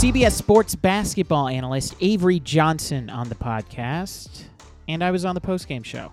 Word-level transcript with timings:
CBS 0.00 0.32
Sports 0.32 0.74
basketball 0.74 1.46
analyst 1.46 1.94
Avery 2.00 2.40
Johnson 2.40 3.10
on 3.10 3.28
the 3.28 3.34
podcast, 3.34 4.44
and 4.88 5.04
I 5.04 5.10
was 5.10 5.26
on 5.26 5.34
the 5.34 5.42
postgame 5.42 5.84
show. 5.84 6.10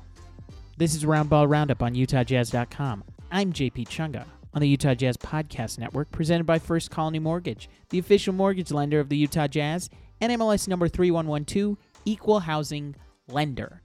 This 0.76 0.94
is 0.94 1.06
Roundball 1.06 1.50
Roundup 1.50 1.82
on 1.82 1.96
UtahJazz.com. 1.96 3.06
I'm 3.32 3.54
JP 3.54 3.88
Chunga 3.88 4.26
on 4.54 4.60
the 4.60 4.68
Utah 4.68 4.94
Jazz 4.94 5.16
Podcast 5.16 5.80
Network, 5.80 6.12
presented 6.12 6.46
by 6.46 6.60
First 6.60 6.92
Colony 6.92 7.20
Mortgage, 7.20 7.70
the 7.90 7.98
official 7.98 8.34
mortgage 8.34 8.72
lender 8.72 9.00
of 9.00 9.08
the 9.08 9.16
Utah 9.16 9.48
Jazz, 9.48 9.90
and 10.20 10.34
MLS 10.34 10.68
number 10.68 10.90
3112, 10.90 11.78
Equal 12.04 12.42
Housing 12.42 12.94
Lender. 13.30 13.82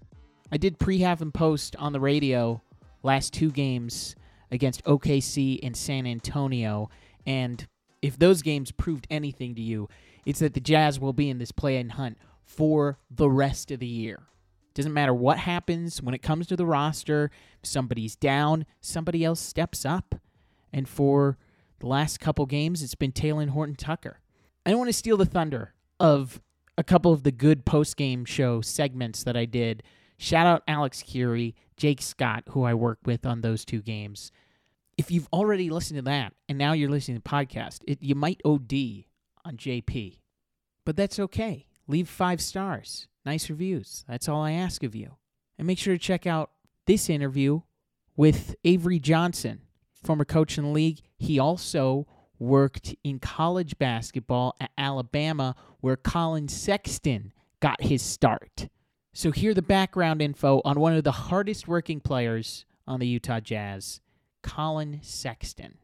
I 0.50 0.56
did 0.56 0.80
pre 0.80 0.98
half 0.98 1.20
and 1.20 1.32
post 1.32 1.76
on 1.76 1.92
the 1.92 2.00
radio 2.00 2.60
last 3.04 3.32
two 3.32 3.52
games 3.52 4.16
against 4.50 4.82
OKC 4.82 5.60
and 5.62 5.76
San 5.76 6.08
Antonio, 6.08 6.90
and 7.24 7.68
if 8.02 8.18
those 8.18 8.42
games 8.42 8.72
proved 8.72 9.06
anything 9.08 9.54
to 9.54 9.62
you, 9.62 9.88
it's 10.26 10.40
that 10.40 10.54
the 10.54 10.60
Jazz 10.60 11.00
will 11.00 11.12
be 11.12 11.30
in 11.30 11.38
this 11.38 11.52
play-in 11.52 11.90
hunt 11.90 12.18
for 12.44 12.98
the 13.10 13.30
rest 13.30 13.70
of 13.70 13.80
the 13.80 13.86
year. 13.86 14.24
Doesn't 14.74 14.92
matter 14.92 15.14
what 15.14 15.38
happens 15.38 16.02
when 16.02 16.14
it 16.14 16.22
comes 16.22 16.46
to 16.48 16.56
the 16.56 16.66
roster, 16.66 17.30
somebody's 17.62 18.16
down, 18.16 18.66
somebody 18.80 19.24
else 19.24 19.40
steps 19.40 19.84
up. 19.84 20.16
And 20.72 20.88
for 20.88 21.38
the 21.78 21.86
last 21.86 22.20
couple 22.20 22.46
games, 22.46 22.82
it's 22.82 22.94
been 22.94 23.12
Talen 23.12 23.50
Horton 23.50 23.76
Tucker. 23.76 24.20
I 24.64 24.70
don't 24.70 24.78
want 24.78 24.88
to 24.88 24.94
steal 24.94 25.16
the 25.16 25.26
thunder 25.26 25.74
of 26.00 26.40
a 26.78 26.84
couple 26.84 27.12
of 27.12 27.22
the 27.22 27.32
good 27.32 27.64
post 27.66 27.96
game 27.96 28.24
show 28.24 28.60
segments 28.60 29.24
that 29.24 29.36
I 29.36 29.44
did. 29.44 29.82
Shout 30.16 30.46
out 30.46 30.62
Alex 30.66 31.02
Curie, 31.02 31.54
Jake 31.76 32.00
Scott, 32.00 32.44
who 32.50 32.62
I 32.62 32.74
worked 32.74 33.06
with 33.06 33.26
on 33.26 33.40
those 33.40 33.64
two 33.64 33.82
games 33.82 34.32
if 35.02 35.10
you've 35.10 35.28
already 35.32 35.68
listened 35.68 35.98
to 35.98 36.02
that 36.02 36.32
and 36.48 36.56
now 36.56 36.72
you're 36.72 36.88
listening 36.88 37.16
to 37.16 37.22
the 37.24 37.28
podcast, 37.28 37.80
it, 37.88 38.00
you 38.00 38.14
might 38.14 38.40
OD 38.44 38.72
on 39.44 39.56
JP. 39.56 40.20
But 40.84 40.94
that's 40.94 41.18
okay. 41.18 41.66
Leave 41.88 42.08
five 42.08 42.40
stars, 42.40 43.08
nice 43.26 43.50
reviews. 43.50 44.04
That's 44.06 44.28
all 44.28 44.42
I 44.42 44.52
ask 44.52 44.84
of 44.84 44.94
you. 44.94 45.16
And 45.58 45.66
make 45.66 45.80
sure 45.80 45.92
to 45.92 45.98
check 45.98 46.24
out 46.24 46.52
this 46.86 47.10
interview 47.10 47.62
with 48.16 48.54
Avery 48.62 49.00
Johnson, 49.00 49.62
former 50.04 50.24
coach 50.24 50.56
in 50.56 50.64
the 50.64 50.70
league. 50.70 51.00
He 51.18 51.36
also 51.36 52.06
worked 52.38 52.94
in 53.02 53.18
college 53.18 53.78
basketball 53.78 54.54
at 54.60 54.70
Alabama, 54.78 55.56
where 55.80 55.96
Collin 55.96 56.46
Sexton 56.46 57.32
got 57.58 57.80
his 57.80 58.02
start. 58.02 58.68
So, 59.12 59.32
hear 59.32 59.52
the 59.52 59.62
background 59.62 60.22
info 60.22 60.62
on 60.64 60.78
one 60.78 60.94
of 60.94 61.02
the 61.02 61.12
hardest 61.12 61.66
working 61.66 61.98
players 61.98 62.64
on 62.86 63.00
the 63.00 63.06
Utah 63.06 63.40
Jazz. 63.40 64.00
Collin 64.42 65.00
Sexton. 65.02 65.78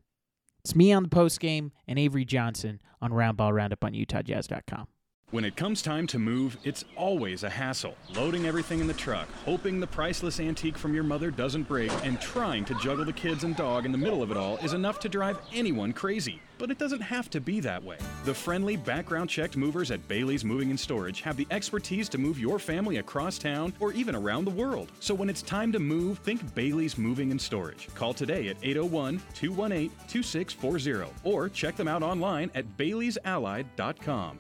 It's 0.65 0.75
me 0.75 0.93
on 0.93 1.03
the 1.03 1.09
post 1.09 1.41
game 1.41 1.73
and 1.87 1.99
Avery 1.99 2.25
Johnson 2.25 2.81
on 3.01 3.13
Roundball 3.13 3.55
Roundup 3.55 3.85
on 3.85 3.93
UtahJazz.com. 3.93 4.89
When 5.31 5.45
it 5.45 5.57
comes 5.57 5.83
time 5.83 6.07
to 6.07 6.19
move, 6.19 6.57
it's 6.65 6.87
always 6.97 7.43
a 7.43 7.51
hassle. 7.51 7.95
Loading 8.15 8.47
everything 8.47 8.81
in 8.81 8.87
the 8.87 8.95
truck, 8.95 9.29
hoping 9.45 9.79
the 9.79 9.87
priceless 9.87 10.41
antique 10.41 10.79
from 10.79 10.95
your 10.95 11.05
mother 11.05 11.31
doesn't 11.31 11.69
break, 11.69 11.93
and 12.03 12.19
trying 12.19 12.65
to 12.65 12.75
juggle 12.77 13.05
the 13.05 13.13
kids 13.13 13.45
and 13.45 13.55
dog 13.55 13.85
in 13.85 13.93
the 13.93 13.99
middle 13.99 14.23
of 14.23 14.31
it 14.31 14.39
all 14.39 14.57
is 14.59 14.73
enough 14.73 14.99
to 15.01 15.09
drive 15.11 15.39
anyone 15.53 15.93
crazy. 15.93 16.41
But 16.57 16.71
it 16.71 16.79
doesn't 16.79 17.03
have 17.03 17.29
to 17.29 17.43
be 17.43 17.61
that 17.61 17.85
way. 17.85 17.99
The 18.25 18.33
friendly, 18.33 18.77
background 18.77 19.29
checked 19.29 19.55
movers 19.55 19.91
at 19.91 20.09
Bailey's 20.09 20.47
Moving 20.47 20.71
and 20.71 20.81
Storage 20.81 21.21
have 21.21 21.37
the 21.37 21.47
expertise 21.51 22.09
to 22.09 22.17
move 22.17 22.39
your 22.39 22.59
family 22.59 22.97
across 22.97 23.37
town 23.37 23.75
or 23.81 23.93
even 23.93 24.17
around 24.17 24.47
the 24.47 24.51
world. 24.53 24.93
So 24.99 25.15
when 25.15 25.29
it's 25.29 25.43
time 25.43 25.73
to 25.73 25.79
move, 25.79 26.21
think 26.21 26.55
Bailey's 26.55 26.97
Moving 26.97 27.33
and 27.33 27.41
Storage. 27.41 27.87
Call 27.95 28.15
today 28.15 28.49
at 28.49 28.57
801 28.63 29.21
218 29.35 29.91
2640 30.09 31.13
or 31.23 31.51
check 31.51 31.77
them 31.77 31.87
out 31.87 32.03
online 32.03 32.51
at 32.55 32.79
baileysallied.com. 32.79 34.39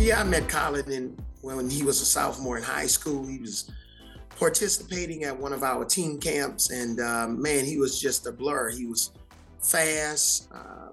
Yeah, 0.00 0.18
I 0.18 0.24
met 0.24 0.48
Collin 0.48 0.90
in, 0.90 1.16
when 1.42 1.68
he 1.68 1.84
was 1.84 2.00
a 2.00 2.06
sophomore 2.06 2.56
in 2.56 2.62
high 2.62 2.86
school. 2.86 3.26
He 3.26 3.36
was 3.36 3.70
participating 4.30 5.24
at 5.24 5.38
one 5.38 5.52
of 5.52 5.62
our 5.62 5.84
team 5.84 6.18
camps, 6.18 6.70
and 6.70 6.98
uh, 6.98 7.28
man, 7.28 7.66
he 7.66 7.76
was 7.76 8.00
just 8.00 8.26
a 8.26 8.32
blur. 8.32 8.70
He 8.70 8.86
was 8.86 9.12
fast, 9.60 10.48
uh, 10.54 10.92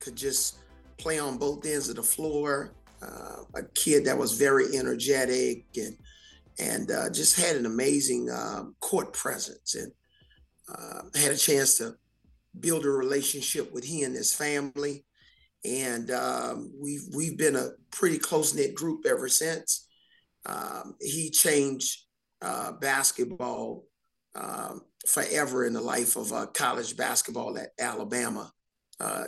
could 0.00 0.16
just 0.16 0.56
play 0.96 1.18
on 1.18 1.36
both 1.36 1.66
ends 1.66 1.90
of 1.90 1.96
the 1.96 2.02
floor. 2.02 2.72
Uh, 3.02 3.42
a 3.56 3.62
kid 3.74 4.06
that 4.06 4.16
was 4.16 4.32
very 4.32 4.74
energetic 4.74 5.66
and 5.76 5.94
and 6.58 6.90
uh, 6.90 7.10
just 7.10 7.38
had 7.38 7.56
an 7.56 7.66
amazing 7.66 8.30
um, 8.30 8.74
court 8.80 9.12
presence, 9.12 9.74
and 9.74 9.92
uh, 10.74 11.02
had 11.14 11.30
a 11.30 11.36
chance 11.36 11.76
to 11.76 11.94
build 12.58 12.86
a 12.86 12.90
relationship 12.90 13.70
with 13.74 13.84
he 13.84 14.02
and 14.02 14.16
his 14.16 14.32
family 14.32 15.04
and 15.66 16.10
um, 16.10 16.72
we've 16.80 17.06
we've 17.14 17.36
been 17.36 17.56
a 17.56 17.70
pretty 17.90 18.18
close 18.18 18.54
knit 18.54 18.74
group 18.74 19.04
ever 19.06 19.28
since. 19.28 19.88
Um, 20.46 20.94
he 21.00 21.30
changed 21.30 22.04
uh, 22.40 22.72
basketball 22.72 23.84
um, 24.34 24.82
forever 25.06 25.64
in 25.64 25.72
the 25.72 25.80
life 25.80 26.16
of 26.16 26.32
uh, 26.32 26.46
college 26.46 26.96
basketball 26.96 27.58
at 27.58 27.70
Alabama, 27.80 28.52
uh, 29.00 29.24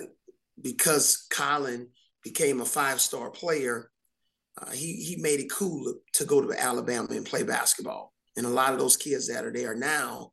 because 0.63 1.27
Collin 1.31 1.89
became 2.23 2.61
a 2.61 2.65
five 2.65 3.01
star 3.01 3.31
player. 3.31 3.91
Uh, 4.61 4.71
he 4.71 4.95
he 4.95 5.17
made 5.17 5.41
it 5.41 5.51
cool 5.51 5.95
to 6.13 6.25
go 6.25 6.41
to 6.41 6.61
Alabama 6.61 7.09
and 7.11 7.27
play 7.27 7.43
basketball, 7.43 8.13
and 8.37 8.47
a 8.47 8.51
lot 8.51 8.73
of 8.73 8.79
those 8.79 8.97
kids 8.97 9.27
that 9.29 9.45
are 9.45 9.53
there 9.53 9.75
now, 9.75 10.33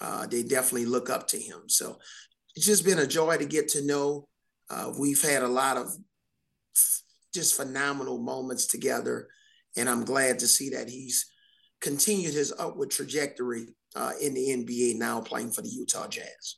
uh, 0.00 0.26
they 0.26 0.42
definitely 0.42 0.86
look 0.86 1.10
up 1.10 1.28
to 1.28 1.38
him. 1.38 1.68
So 1.68 1.98
it's 2.56 2.66
just 2.66 2.84
been 2.84 3.00
a 3.00 3.06
joy 3.06 3.36
to 3.36 3.44
get 3.44 3.68
to 3.70 3.84
know 3.84 4.28
uh, 4.70 4.92
we've 4.98 5.22
had 5.22 5.42
a 5.42 5.48
lot 5.48 5.76
of 5.76 5.88
just 7.32 7.56
phenomenal 7.56 8.18
moments 8.18 8.66
together, 8.66 9.28
and 9.76 9.88
I'm 9.88 10.04
glad 10.04 10.38
to 10.40 10.46
see 10.46 10.70
that 10.70 10.88
he's 10.88 11.26
continued 11.80 12.32
his 12.32 12.52
upward 12.58 12.90
trajectory 12.90 13.66
uh, 13.94 14.12
in 14.20 14.34
the 14.34 14.48
NBA 14.48 14.96
now 14.98 15.20
playing 15.20 15.50
for 15.50 15.62
the 15.62 15.68
Utah 15.68 16.08
Jazz. 16.08 16.56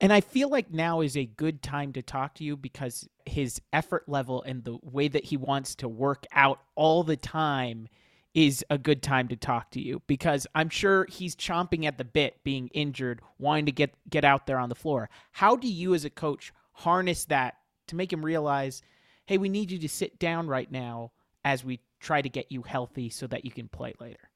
And 0.00 0.12
I 0.12 0.20
feel 0.20 0.48
like 0.48 0.70
now 0.70 1.02
is 1.02 1.16
a 1.16 1.26
good 1.26 1.62
time 1.62 1.92
to 1.92 2.02
talk 2.02 2.34
to 2.36 2.44
you 2.44 2.56
because 2.56 3.06
his 3.26 3.60
effort 3.72 4.04
level 4.08 4.42
and 4.42 4.64
the 4.64 4.78
way 4.82 5.08
that 5.08 5.24
he 5.24 5.36
wants 5.36 5.74
to 5.76 5.88
work 5.88 6.26
out 6.32 6.60
all 6.74 7.02
the 7.02 7.16
time 7.16 7.86
is 8.32 8.64
a 8.70 8.78
good 8.78 9.02
time 9.02 9.28
to 9.28 9.36
talk 9.36 9.70
to 9.72 9.80
you 9.80 10.00
because 10.06 10.46
I'm 10.54 10.68
sure 10.68 11.06
he's 11.10 11.34
chomping 11.34 11.84
at 11.84 11.98
the 11.98 12.04
bit 12.04 12.42
being 12.44 12.68
injured, 12.68 13.20
wanting 13.38 13.66
to 13.66 13.72
get 13.72 13.94
get 14.08 14.24
out 14.24 14.46
there 14.46 14.58
on 14.58 14.68
the 14.68 14.74
floor. 14.74 15.10
How 15.32 15.56
do 15.56 15.68
you 15.68 15.94
as 15.94 16.04
a 16.04 16.10
coach 16.10 16.52
harness 16.80 17.26
that 17.26 17.54
to 17.88 17.96
make 17.96 18.12
him 18.12 18.24
realize, 18.24 18.82
hey, 19.26 19.38
we 19.38 19.48
need 19.48 19.70
you 19.70 19.78
to 19.78 19.88
sit 19.88 20.18
down 20.18 20.48
right 20.48 20.70
now 20.70 21.12
as 21.44 21.64
we 21.64 21.80
try 22.00 22.22
to 22.22 22.28
get 22.28 22.50
you 22.50 22.62
healthy 22.62 23.10
so 23.10 23.26
that 23.26 23.44
you 23.44 23.50
can 23.50 23.68
play 23.68 23.94
later? 24.00 24.30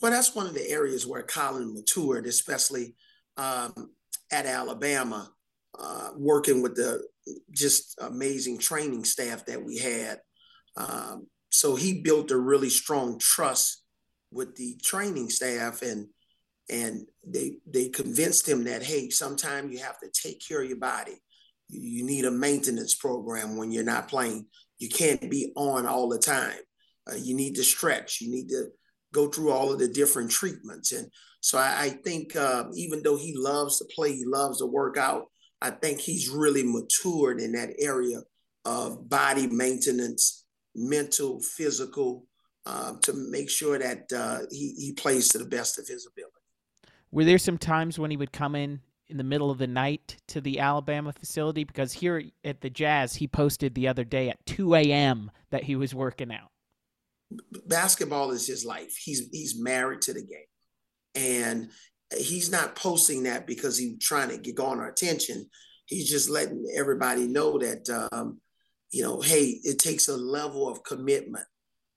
Well, 0.00 0.12
that's 0.12 0.34
one 0.34 0.46
of 0.46 0.54
the 0.54 0.68
areas 0.70 1.06
where 1.06 1.22
Collin 1.22 1.74
matured, 1.74 2.26
especially 2.26 2.94
um, 3.36 3.90
at 4.30 4.46
Alabama, 4.46 5.30
uh, 5.78 6.10
working 6.16 6.62
with 6.62 6.76
the 6.76 7.02
just 7.50 7.98
amazing 8.00 8.58
training 8.58 9.04
staff 9.04 9.46
that 9.46 9.64
we 9.64 9.78
had. 9.78 10.20
Um, 10.76 11.26
so 11.50 11.74
he 11.74 12.02
built 12.02 12.30
a 12.30 12.36
really 12.36 12.68
strong 12.68 13.18
trust 13.18 13.82
with 14.30 14.54
the 14.56 14.76
training 14.82 15.30
staff 15.30 15.82
and 15.82 16.08
and 16.70 17.06
they 17.26 17.58
they 17.66 17.88
convinced 17.88 18.48
him 18.48 18.64
that 18.64 18.82
hey, 18.82 19.10
sometimes 19.10 19.72
you 19.72 19.78
have 19.78 19.98
to 20.00 20.08
take 20.10 20.46
care 20.46 20.62
of 20.62 20.68
your 20.68 20.78
body 20.78 21.20
you 21.74 22.04
need 22.04 22.24
a 22.24 22.30
maintenance 22.30 22.94
program 22.94 23.56
when 23.56 23.70
you're 23.70 23.84
not 23.84 24.08
playing. 24.08 24.46
You 24.78 24.88
can't 24.88 25.30
be 25.30 25.52
on 25.56 25.86
all 25.86 26.08
the 26.08 26.18
time. 26.18 26.58
Uh, 27.10 27.16
you 27.16 27.34
need 27.34 27.54
to 27.56 27.64
stretch. 27.64 28.20
You 28.20 28.30
need 28.30 28.48
to 28.48 28.68
go 29.12 29.28
through 29.28 29.50
all 29.50 29.72
of 29.72 29.78
the 29.78 29.88
different 29.88 30.30
treatments. 30.30 30.92
And 30.92 31.08
so 31.40 31.58
I, 31.58 31.74
I 31.78 31.88
think 31.90 32.36
uh, 32.36 32.64
even 32.74 33.02
though 33.02 33.16
he 33.16 33.34
loves 33.36 33.78
to 33.78 33.84
play, 33.94 34.12
he 34.12 34.24
loves 34.24 34.58
to 34.58 34.66
work 34.66 34.96
out, 34.96 35.26
I 35.60 35.70
think 35.70 36.00
he's 36.00 36.28
really 36.28 36.62
matured 36.62 37.40
in 37.40 37.52
that 37.52 37.70
area 37.78 38.20
of 38.64 39.08
body 39.08 39.46
maintenance, 39.46 40.44
mental, 40.74 41.40
physical, 41.40 42.26
uh, 42.66 42.94
to 43.02 43.12
make 43.12 43.50
sure 43.50 43.78
that 43.78 44.10
uh, 44.14 44.40
he, 44.50 44.74
he 44.78 44.92
plays 44.92 45.28
to 45.28 45.38
the 45.38 45.44
best 45.44 45.78
of 45.78 45.86
his 45.86 46.06
ability. 46.06 46.32
Were 47.10 47.24
there 47.24 47.38
some 47.38 47.58
times 47.58 47.98
when 47.98 48.10
he 48.10 48.16
would 48.16 48.32
come 48.32 48.54
in 48.54 48.80
in 49.14 49.18
the 49.18 49.24
middle 49.24 49.48
of 49.48 49.58
the 49.58 49.66
night 49.68 50.16
to 50.26 50.40
the 50.40 50.58
Alabama 50.58 51.12
facility 51.12 51.62
because 51.62 51.92
here 51.92 52.24
at 52.44 52.60
the 52.60 52.68
Jazz, 52.68 53.14
he 53.14 53.28
posted 53.28 53.72
the 53.72 53.86
other 53.86 54.02
day 54.02 54.28
at 54.28 54.44
2 54.46 54.74
a.m. 54.74 55.30
that 55.50 55.62
he 55.62 55.76
was 55.76 55.94
working 55.94 56.32
out. 56.32 56.50
Basketball 57.68 58.32
is 58.32 58.44
his 58.44 58.64
life. 58.64 58.96
He's 58.96 59.28
he's 59.30 59.56
married 59.56 60.02
to 60.02 60.12
the 60.12 60.22
game, 60.22 60.50
and 61.14 61.70
he's 62.16 62.50
not 62.50 62.74
posting 62.74 63.22
that 63.22 63.46
because 63.46 63.78
he's 63.78 63.98
trying 64.00 64.30
to 64.30 64.36
get 64.36 64.56
garner 64.56 64.88
attention. 64.88 65.48
He's 65.86 66.10
just 66.10 66.28
letting 66.28 66.66
everybody 66.76 67.28
know 67.28 67.56
that 67.58 68.08
um, 68.12 68.40
you 68.90 69.02
know, 69.02 69.20
hey, 69.20 69.60
it 69.62 69.78
takes 69.78 70.08
a 70.08 70.16
level 70.16 70.68
of 70.68 70.82
commitment, 70.82 71.46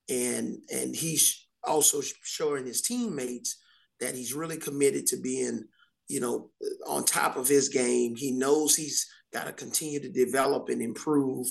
and 0.08 0.60
and 0.72 0.96
he's 0.96 1.48
also 1.64 2.02
showing 2.24 2.68
his 2.68 2.82
teammates 2.82 3.58
that 4.00 4.14
he's 4.14 4.34
really 4.34 4.58
committed 4.58 5.08
to 5.08 5.18
being, 5.18 5.64
you 6.08 6.20
know, 6.20 6.50
on 6.88 7.04
top 7.04 7.38
of 7.38 7.48
his 7.48 7.70
game. 7.70 8.16
He 8.16 8.32
knows 8.32 8.76
he's 8.76 9.08
got 9.34 9.46
to 9.46 9.54
continue 9.54 10.00
to 10.00 10.10
develop 10.10 10.70
and 10.70 10.82
improve. 10.82 11.48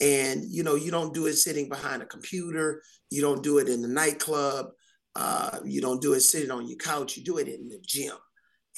And 0.00 0.44
you 0.48 0.62
know, 0.62 0.74
you 0.74 0.90
don't 0.90 1.14
do 1.14 1.26
it 1.26 1.34
sitting 1.34 1.68
behind 1.68 2.02
a 2.02 2.06
computer. 2.06 2.82
You 3.10 3.22
don't 3.22 3.42
do 3.42 3.58
it 3.58 3.68
in 3.68 3.82
the 3.82 3.88
nightclub. 3.88 4.66
Uh, 5.14 5.58
you 5.64 5.80
don't 5.80 6.02
do 6.02 6.14
it 6.14 6.20
sitting 6.20 6.50
on 6.50 6.66
your 6.66 6.78
couch. 6.78 7.16
You 7.16 7.22
do 7.22 7.38
it 7.38 7.48
in 7.48 7.68
the 7.68 7.78
gym. 7.86 8.16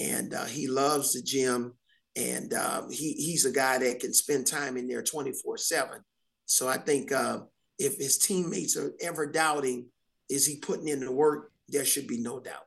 And 0.01 0.35
uh, 0.35 0.45
he 0.47 0.67
loves 0.67 1.13
the 1.13 1.23
gym, 1.23 1.73
and 2.17 2.53
um, 2.53 2.91
he 2.91 3.13
he's 3.13 3.45
a 3.45 3.53
guy 3.53 3.79
that 3.79 4.01
can 4.01 4.13
spend 4.13 4.45
time 4.45 4.77
in 4.77 4.89
there 4.89 5.03
twenty 5.03 5.33
four 5.33 5.57
seven. 5.57 6.01
So 6.47 6.67
I 6.67 6.79
think 6.79 7.13
uh, 7.13 7.41
if 7.79 7.97
his 7.97 8.19
teammates 8.19 8.77
are 8.77 8.93
ever 9.01 9.27
doubting, 9.31 9.87
is 10.29 10.47
he 10.47 10.57
putting 10.57 10.89
in 10.89 10.99
the 10.99 11.13
work? 11.13 11.53
There 11.69 11.85
should 11.85 12.09
be 12.09 12.19
no 12.19 12.41
doubt. 12.41 12.67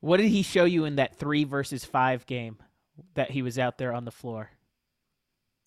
What 0.00 0.18
did 0.18 0.28
he 0.28 0.42
show 0.42 0.64
you 0.64 0.84
in 0.84 0.96
that 0.96 1.16
three 1.16 1.44
versus 1.44 1.84
five 1.84 2.26
game 2.26 2.56
that 3.14 3.30
he 3.30 3.42
was 3.42 3.58
out 3.58 3.78
there 3.78 3.92
on 3.92 4.04
the 4.04 4.10
floor? 4.10 4.50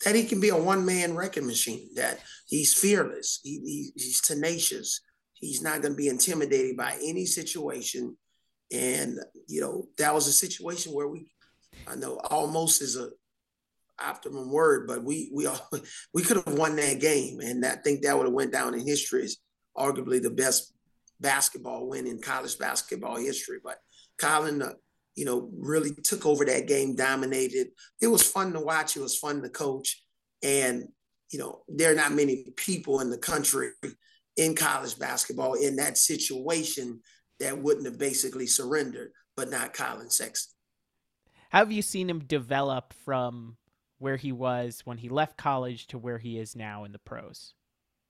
That 0.05 0.15
he 0.15 0.25
can 0.25 0.39
be 0.39 0.49
a 0.49 0.57
one 0.57 0.85
man 0.85 1.15
wrecking 1.15 1.45
machine. 1.45 1.89
That 1.95 2.19
he's 2.47 2.73
fearless. 2.73 3.39
He, 3.43 3.59
he, 3.59 3.91
he's 3.95 4.21
tenacious. 4.21 5.01
He's 5.33 5.61
not 5.61 5.81
going 5.81 5.93
to 5.93 5.97
be 5.97 6.07
intimidated 6.07 6.77
by 6.77 6.97
any 7.03 7.25
situation. 7.25 8.17
And 8.71 9.19
you 9.47 9.61
know 9.61 9.87
that 9.97 10.13
was 10.13 10.27
a 10.27 10.33
situation 10.33 10.93
where 10.93 11.07
we, 11.07 11.27
I 11.87 11.95
know 11.95 12.19
almost 12.29 12.81
is 12.81 12.95
a 12.95 13.09
optimum 14.01 14.49
word, 14.49 14.87
but 14.87 15.03
we 15.03 15.29
we 15.33 15.45
all, 15.45 15.69
we 16.13 16.23
could 16.23 16.37
have 16.37 16.57
won 16.57 16.77
that 16.77 16.99
game, 16.99 17.41
and 17.41 17.65
I 17.65 17.75
think 17.75 18.01
that 18.01 18.17
would 18.17 18.27
have 18.27 18.33
went 18.33 18.53
down 18.53 18.73
in 18.73 18.85
history 18.85 19.25
as 19.25 19.37
arguably 19.77 20.21
the 20.21 20.29
best 20.29 20.73
basketball 21.19 21.87
win 21.87 22.07
in 22.07 22.19
college 22.21 22.57
basketball 22.57 23.17
history. 23.17 23.59
But 23.63 23.77
Collin, 24.21 24.61
uh, 24.61 24.73
you 25.15 25.25
know, 25.25 25.49
really 25.57 25.91
took 26.03 26.25
over 26.25 26.45
that 26.45 26.67
game, 26.67 26.95
dominated. 26.95 27.67
It 28.01 28.07
was 28.07 28.23
fun 28.23 28.53
to 28.53 28.59
watch. 28.61 28.95
It 28.95 29.01
was 29.01 29.17
fun 29.17 29.41
to 29.41 29.49
coach. 29.49 30.01
And, 30.43 30.85
you 31.31 31.39
know, 31.39 31.63
there 31.67 31.91
are 31.91 31.95
not 31.95 32.13
many 32.13 32.45
people 32.55 33.01
in 33.01 33.09
the 33.09 33.17
country 33.17 33.69
in 34.37 34.55
college 34.55 34.97
basketball 34.97 35.55
in 35.55 35.75
that 35.77 35.97
situation 35.97 37.01
that 37.39 37.57
wouldn't 37.57 37.85
have 37.85 37.97
basically 37.97 38.47
surrendered, 38.47 39.11
but 39.35 39.49
not 39.49 39.73
Collin 39.73 40.09
Sexton. 40.09 40.53
How 41.49 41.59
have 41.59 41.71
you 41.71 41.81
seen 41.81 42.09
him 42.09 42.19
develop 42.19 42.93
from 43.03 43.57
where 43.97 44.17
he 44.17 44.31
was 44.31 44.81
when 44.85 44.97
he 44.97 45.09
left 45.09 45.37
college 45.37 45.87
to 45.87 45.97
where 45.97 46.17
he 46.17 46.39
is 46.39 46.55
now 46.55 46.85
in 46.85 46.91
the 46.91 46.99
pros? 46.99 47.53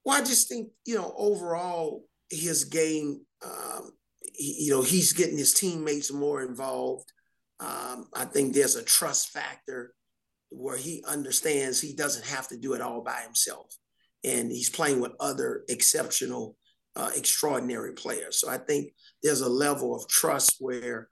Well, 0.06 0.22
I 0.22 0.24
just 0.24 0.48
think, 0.48 0.70
you 0.86 0.96
know, 0.96 1.14
overall, 1.18 2.06
his 2.30 2.66
game 2.66 3.26
um, 3.44 3.92
you 4.38 4.72
know, 4.72 4.82
he's 4.82 5.14
getting 5.14 5.38
his 5.38 5.54
teammates 5.54 6.12
more 6.12 6.42
involved. 6.42 7.12
Um, 7.60 8.08
I 8.16 8.26
think 8.26 8.54
there's 8.54 8.76
a 8.76 8.84
trust 8.84 9.30
factor 9.30 9.94
where 10.50 10.78
he 10.78 11.04
understands 11.08 11.80
he 11.80 11.94
doesn't 11.94 12.26
have 12.26 12.48
to 12.50 12.58
do 12.58 12.74
it 12.74 12.82
all 12.82 13.02
by 13.02 13.22
himself. 13.22 13.76
And 14.24 14.52
he's 14.52 14.70
playing 14.70 15.00
with 15.00 15.14
other 15.20 15.64
exceptional, 15.70 16.58
uh, 16.96 17.12
extraordinary 17.16 17.94
players. 17.94 18.40
So 18.40 18.50
I 18.50 18.58
think 18.58 18.94
there's 19.24 19.42
a 19.42 19.50
level 19.50 19.96
of 19.96 20.08
trust 20.08 20.58
where, 20.60 21.10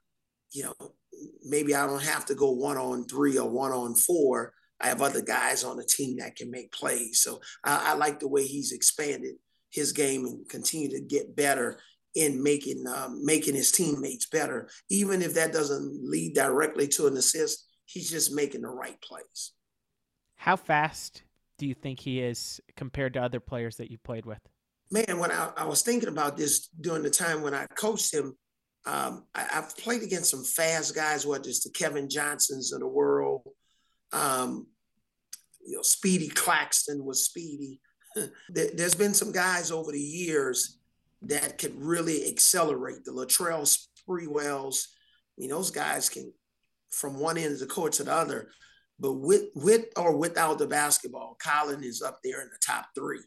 you 0.51 0.63
know, 0.63 0.73
maybe 1.43 1.73
I 1.73 1.85
don't 1.85 2.03
have 2.03 2.25
to 2.27 2.35
go 2.35 2.51
one 2.51 2.77
on 2.77 3.05
three 3.05 3.37
or 3.37 3.49
one 3.49 3.71
on 3.71 3.95
four. 3.95 4.53
I 4.81 4.87
have 4.87 5.01
other 5.01 5.21
guys 5.21 5.63
on 5.63 5.77
the 5.77 5.85
team 5.85 6.17
that 6.17 6.35
can 6.35 6.51
make 6.51 6.71
plays. 6.71 7.21
So 7.21 7.41
I, 7.63 7.91
I 7.91 7.93
like 7.93 8.19
the 8.19 8.27
way 8.27 8.45
he's 8.45 8.71
expanded 8.71 9.35
his 9.71 9.91
game 9.91 10.25
and 10.25 10.47
continue 10.49 10.89
to 10.89 11.01
get 11.01 11.35
better 11.35 11.79
in 12.19 12.43
making 12.43 12.85
um, 12.87 13.25
making 13.25 13.55
his 13.55 13.71
teammates 13.71 14.25
better. 14.25 14.69
Even 14.89 15.21
if 15.21 15.33
that 15.35 15.53
doesn't 15.53 15.99
lead 16.03 16.35
directly 16.35 16.87
to 16.89 17.07
an 17.07 17.15
assist, 17.15 17.65
he's 17.85 18.09
just 18.09 18.33
making 18.33 18.61
the 18.61 18.69
right 18.69 19.01
plays. 19.01 19.53
How 20.35 20.55
fast 20.55 21.23
do 21.57 21.65
you 21.65 21.73
think 21.73 21.99
he 21.99 22.19
is 22.19 22.59
compared 22.75 23.13
to 23.13 23.21
other 23.21 23.39
players 23.39 23.77
that 23.77 23.89
you 23.89 23.97
played 23.97 24.25
with? 24.25 24.39
Man, 24.91 25.19
when 25.19 25.31
I, 25.31 25.51
I 25.55 25.65
was 25.65 25.81
thinking 25.81 26.09
about 26.09 26.35
this 26.35 26.67
during 26.79 27.03
the 27.03 27.09
time 27.09 27.41
when 27.41 27.53
I 27.53 27.67
coached 27.67 28.13
him, 28.13 28.35
um, 28.85 29.25
I, 29.35 29.41
have 29.51 29.77
played 29.77 30.01
against 30.01 30.31
some 30.31 30.43
fast 30.43 30.95
guys, 30.95 31.25
whether 31.25 31.47
it's 31.47 31.63
the 31.63 31.69
Kevin 31.69 32.09
Johnsons 32.09 32.73
of 32.73 32.79
the 32.79 32.87
world. 32.87 33.43
Um, 34.11 34.67
you 35.65 35.75
know, 35.75 35.83
Speedy 35.83 36.29
Claxton 36.29 37.05
was 37.05 37.25
Speedy. 37.25 37.79
there, 38.49 38.69
has 38.79 38.95
been 38.95 39.13
some 39.13 39.31
guys 39.31 39.71
over 39.71 39.91
the 39.91 40.01
years 40.01 40.78
that 41.23 41.57
could 41.57 41.75
really 41.75 42.27
accelerate. 42.27 43.03
The 43.03 43.11
Latrell 43.11 43.63
Sprewells, 44.07 44.85
I 44.87 45.41
mean, 45.41 45.49
those 45.49 45.71
guys 45.71 46.09
can 46.09 46.33
from 46.91 47.19
one 47.19 47.37
end 47.37 47.53
of 47.53 47.59
the 47.59 47.67
court 47.67 47.93
to 47.93 48.03
the 48.03 48.13
other. 48.13 48.49
But 48.99 49.13
with 49.13 49.45
with 49.55 49.85
or 49.95 50.17
without 50.17 50.59
the 50.59 50.67
basketball, 50.67 51.37
Collin 51.41 51.83
is 51.83 52.01
up 52.01 52.19
there 52.23 52.41
in 52.41 52.49
the 52.49 52.59
top 52.65 52.87
three. 52.95 53.21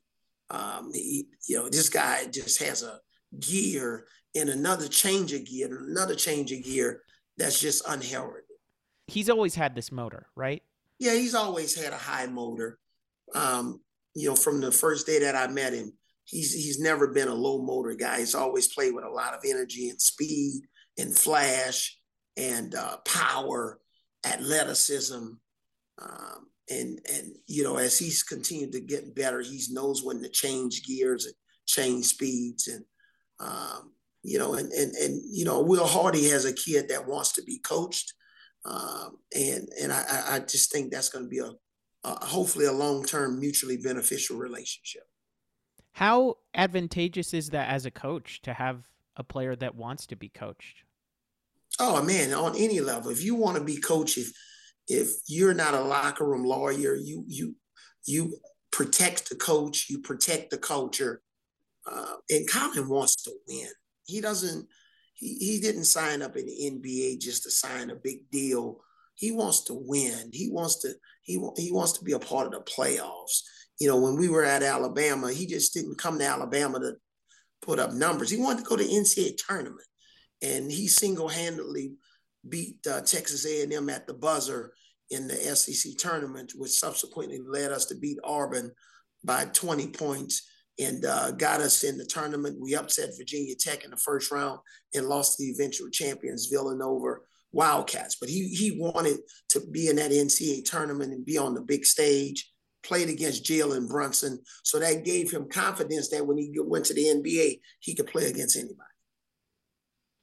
Um, 0.51 0.91
he, 0.93 1.29
you 1.49 1.57
know, 1.57 1.69
this 1.69 1.89
guy 1.89 2.27
just 2.27 2.63
has 2.63 2.83
a 2.83 2.99
gear 3.41 4.07
and 4.35 4.51
another 4.51 4.87
change 4.89 5.33
of 5.33 5.47
gear 5.47 5.67
and 5.69 5.91
another 5.91 6.15
change 6.15 6.53
of 6.53 6.63
gear 6.63 7.03
that's 7.39 7.59
just 7.59 7.83
unheralded. 7.89 8.43
He's 9.07 9.31
always 9.31 9.55
had 9.55 9.75
this 9.75 9.91
motor, 9.91 10.27
right? 10.37 10.63
Yeah, 10.99 11.15
he's 11.15 11.35
always 11.35 11.75
had 11.75 11.93
a 11.93 11.99
high 11.99 12.27
motor. 12.27 12.79
Um, 13.35 13.81
you 14.15 14.29
know, 14.29 14.37
from 14.37 14.61
the 14.61 14.71
first 14.71 15.07
day 15.07 15.21
that 15.21 15.35
I 15.35 15.47
met 15.47 15.73
him, 15.73 15.95
he's 16.25 16.53
he's 16.53 16.81
never 16.81 17.09
been 17.09 17.29
a 17.29 17.35
low 17.35 17.63
motor 17.63 17.95
guy. 17.95 18.19
He's 18.19 18.35
always 18.35 18.73
played 18.73 18.95
with 18.95 19.05
a 19.05 19.11
lot 19.11 19.35
of 19.35 19.41
energy 19.47 19.89
and 19.89 20.01
speed 20.01 20.63
and 20.99 21.17
flash 21.17 21.97
and 22.37 22.75
uh, 22.75 22.99
power, 22.99 23.79
athleticism, 24.25 25.29
um, 26.01 26.47
and 26.71 27.01
and 27.13 27.37
you 27.47 27.63
know 27.63 27.77
as 27.77 27.99
he's 27.99 28.23
continued 28.23 28.73
to 28.73 28.81
get 28.81 29.15
better, 29.15 29.41
he 29.41 29.61
knows 29.71 30.03
when 30.03 30.23
to 30.23 30.29
change 30.29 30.85
gears 30.87 31.27
and 31.27 31.35
change 31.67 32.07
speeds 32.07 32.69
and 32.69 32.85
um, 33.41 33.93
you 34.23 34.39
know 34.39 34.55
and 34.55 34.73
and 34.73 34.95
and 34.95 35.21
you 35.31 35.45
know 35.45 35.61
Will 35.61 35.87
Hardy 35.87 36.29
has 36.29 36.45
a 36.45 36.53
kid 36.53 36.89
that 36.89 37.07
wants 37.07 37.33
to 37.33 37.43
be 37.43 37.59
coached, 37.59 38.15
um, 38.65 39.19
and 39.37 39.69
and 39.81 39.93
I 39.93 40.23
I 40.31 40.39
just 40.41 40.73
think 40.73 40.91
that's 40.91 41.09
going 41.09 41.25
to 41.25 41.31
be 41.31 41.41
a, 41.41 41.51
a 42.05 42.25
hopefully 42.25 42.67
a 42.67 42.73
long 42.73 43.05
term 43.05 43.41
mutually 43.41 43.77
beneficial 43.77 44.39
relationship. 44.39 45.03
How 45.93 46.39
advantageous 46.55 47.35
is 47.35 47.51
that 47.51 47.69
as 47.69 47.87
a 47.87 47.91
coach 47.91 48.41
to 48.43 48.55
have 48.55 48.89
a 49.17 49.23
player 49.23 49.55
that 49.57 49.75
wants 49.75 50.07
to 50.07 50.17
be 50.17 50.29
coached? 50.29 50.85
Oh 51.79 52.03
man, 52.03 52.33
on 52.33 52.57
any 52.57 52.81
level, 52.81 53.11
if 53.11 53.23
you 53.23 53.35
want 53.35 53.59
to 53.59 53.65
be 53.65 53.77
coached, 53.77 54.19
if 54.19 54.33
if 54.89 55.11
you're 55.27 55.55
not 55.55 55.75
a 55.75 55.81
locker 55.81 56.25
room 56.25 56.45
lawyer, 56.45 56.95
you 56.95 57.25
you 57.27 57.55
you 58.05 58.37
protect 58.71 59.29
the 59.29 59.37
coach, 59.37 59.89
you 59.89 60.01
protect 60.01 60.51
the 60.51 60.59
culture. 60.59 61.23
Uh, 61.87 62.15
and 62.31 62.49
Collin 62.49 62.89
wants 62.89 63.17
to 63.25 63.33
win. 63.49 63.69
He 64.07 64.21
doesn't. 64.21 64.67
He, 65.15 65.35
he 65.35 65.61
didn't 65.61 65.85
sign 65.85 66.23
up 66.23 66.37
in 66.37 66.47
the 66.47 66.71
NBA 66.71 67.21
just 67.21 67.43
to 67.45 67.51
sign 67.51 67.91
a 67.91 67.97
big 67.97 68.31
deal. 68.31 68.81
He 69.15 69.31
wants 69.31 69.65
to 69.65 69.75
win. 69.75 70.31
He 70.33 70.51
wants 70.51 70.81
to. 70.83 70.95
He 71.23 71.35
he 71.57 71.71
wants 71.71 71.93
to 71.93 72.05
be 72.05 72.13
a 72.13 72.19
part 72.19 72.47
of 72.47 72.53
the 72.53 72.61
playoffs 72.61 73.43
you 73.83 73.89
know, 73.89 73.97
when 73.97 74.17
we 74.17 74.29
were 74.29 74.45
at 74.45 74.63
Alabama, 74.63 75.33
he 75.33 75.45
just 75.45 75.75
didn't 75.75 75.99
come 75.99 76.17
to 76.17 76.25
Alabama 76.25 76.79
to 76.79 76.93
put 77.63 77.81
up 77.81 77.93
numbers. 77.93 78.31
He 78.31 78.37
wanted 78.37 78.63
to 78.63 78.69
go 78.69 78.77
to 78.77 78.85
NCAA 78.85 79.37
tournament, 79.45 79.89
and 80.41 80.71
he 80.71 80.87
single-handedly 80.87 81.95
beat 82.49 82.77
uh, 82.87 83.01
Texas 83.01 83.45
A&M 83.45 83.91
at 83.91 84.07
the 84.07 84.15
buzzer 84.15 84.73
in 85.11 85.27
the 85.27 85.35
SEC 85.35 85.97
tournament, 85.99 86.53
which 86.55 86.71
subsequently 86.71 87.41
led 87.45 87.73
us 87.73 87.87
to 87.87 87.97
beat 87.97 88.19
Auburn 88.23 88.71
by 89.25 89.47
20 89.47 89.89
points 89.89 90.49
and 90.79 91.05
uh, 91.05 91.33
got 91.33 91.61
us 91.61 91.83
in 91.83 91.99
the 91.99 92.07
tournament. 92.07 92.61
We 92.61 92.77
upset 92.77 93.17
Virginia 93.19 93.57
Tech 93.57 93.85
in 93.85 93.91
the 93.91 93.97
first 93.97 94.31
round 94.31 94.61
and 94.95 95.09
lost 95.09 95.39
the 95.39 95.51
eventual 95.51 95.91
champions 95.91 96.47
Villanova 96.47 97.17
Wildcats. 97.51 98.15
But 98.21 98.29
he 98.29 98.47
he 98.47 98.79
wanted 98.79 99.19
to 99.51 99.61
be 99.73 99.89
in 99.89 99.97
that 99.97 100.13
NCAA 100.13 100.65
tournament 100.65 101.13
and 101.13 101.27
be 101.27 101.37
on 101.37 101.55
the 101.55 101.63
big 101.63 101.85
stage 101.85 102.52
played 102.83 103.09
against 103.09 103.45
Jalen 103.45 103.89
Brunson. 103.89 104.41
So 104.63 104.79
that 104.79 105.05
gave 105.05 105.31
him 105.31 105.49
confidence 105.49 106.09
that 106.11 106.27
when 106.27 106.39
he 106.39 106.53
went 106.57 106.87
to 106.87 106.95
the 106.95 107.05
NBA, 107.05 107.61
he 107.81 107.95
could 107.95 108.07
play 108.07 108.27
against 108.27 108.57
anybody. 108.57 108.79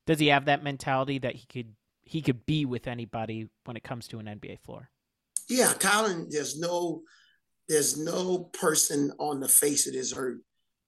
Does 0.05 0.19
he 0.19 0.27
have 0.27 0.45
that 0.45 0.63
mentality 0.63 1.19
that 1.19 1.35
he 1.35 1.45
could 1.45 1.75
he 2.01 2.23
could 2.23 2.43
be 2.47 2.65
with 2.65 2.87
anybody 2.87 3.47
when 3.65 3.77
it 3.77 3.83
comes 3.83 4.07
to 4.07 4.17
an 4.17 4.25
NBA 4.25 4.59
floor? 4.61 4.89
Yeah, 5.47 5.73
Collin, 5.73 6.27
there's 6.29 6.59
no 6.59 7.03
there's 7.67 7.97
no 7.97 8.49
person 8.59 9.11
on 9.19 9.39
the 9.39 9.47
face 9.47 9.85
of 9.87 9.93
this 9.93 10.13
earth 10.17 10.39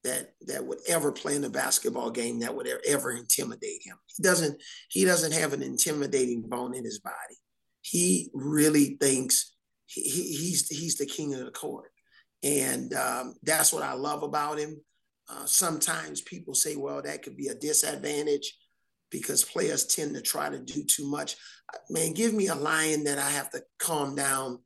that 0.04 0.34
that 0.48 0.66
would 0.66 0.80
ever 0.88 1.12
play 1.12 1.36
in 1.36 1.44
a 1.44 1.50
basketball 1.50 2.10
game 2.10 2.40
that 2.40 2.56
would 2.56 2.68
ever 2.88 3.12
intimidate 3.12 3.84
him. 3.84 3.98
He 4.08 4.24
doesn't 4.24 4.62
he 4.90 5.06
doesn't 5.06 5.34
have 5.34 5.54
an 5.54 5.62
intimidating 5.62 6.42
bone 6.42 6.76
in 6.76 6.84
his 6.84 7.00
body. 7.00 7.38
He 7.82 8.30
really 8.34 8.98
thinks 9.00 9.54
he, 9.94 10.36
he's 10.36 10.68
he's 10.68 10.96
the 10.98 11.06
king 11.06 11.34
of 11.34 11.46
the 11.46 11.52
court, 11.52 11.92
And 12.44 12.94
um, 12.94 13.36
that's 13.44 13.74
what 13.74 13.84
I 13.84 13.94
love 13.94 14.24
about 14.24 14.60
him. 14.60 14.82
Uh, 15.30 15.46
sometimes 15.46 16.22
people 16.22 16.54
say, 16.54 16.76
well, 16.76 17.02
that 17.02 17.24
could 17.24 17.38
be 17.38 17.48
a 17.48 17.56
disadvantage 17.56 18.58
because 19.12 19.44
players 19.44 19.86
tend 19.86 20.16
to 20.16 20.22
try 20.22 20.50
to 20.50 20.60
do 20.60 20.84
too 20.84 21.10
much. 21.10 21.36
Uh, 21.74 21.78
man, 21.90 22.14
give 22.14 22.34
me 22.34 22.48
a 22.48 22.56
lion 22.56 23.04
that 23.04 23.18
I 23.18 23.30
have 23.30 23.50
to 23.52 23.62
calm 23.80 24.16
down, 24.16 24.60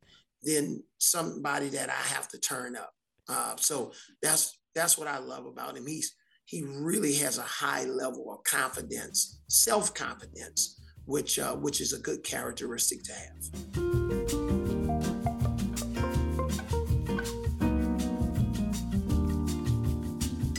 then 0.43 0.83
somebody 0.99 1.69
that 1.69 1.89
I 1.89 2.13
have 2.13 2.27
to 2.29 2.39
turn 2.39 2.75
up. 2.75 2.93
Uh, 3.27 3.55
so 3.57 3.91
that's 4.21 4.59
that's 4.75 4.97
what 4.97 5.07
I 5.07 5.17
love 5.17 5.45
about 5.45 5.75
him. 5.75 5.87
He's 5.87 6.15
he 6.45 6.63
really 6.63 7.15
has 7.15 7.39
a 7.39 7.43
high 7.43 7.85
level 7.85 8.31
of 8.31 8.43
confidence, 8.43 9.41
self 9.47 9.93
confidence, 9.95 10.79
which 11.05 11.39
uh, 11.39 11.55
which 11.55 11.81
is 11.81 11.93
a 11.93 11.99
good 11.99 12.23
characteristic 12.23 13.03
to 13.03 13.13
have. 13.13 14.44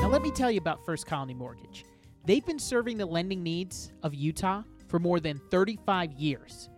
Now, 0.07 0.13
let 0.13 0.23
me 0.23 0.31
tell 0.31 0.53
you 0.53 0.59
about 0.59 0.87
First 0.87 1.05
Colony 1.05 1.35
Mortgage. 1.35 1.85
They've 2.25 2.47
been 2.47 2.61
serving 2.61 2.97
the 2.97 3.05
lending 3.05 3.43
needs 3.43 3.91
of 4.05 4.15
Utah 4.15 4.63
for 4.87 5.01
more 5.01 5.19
than 5.19 5.41
35 5.51 6.13
years. 6.13 6.71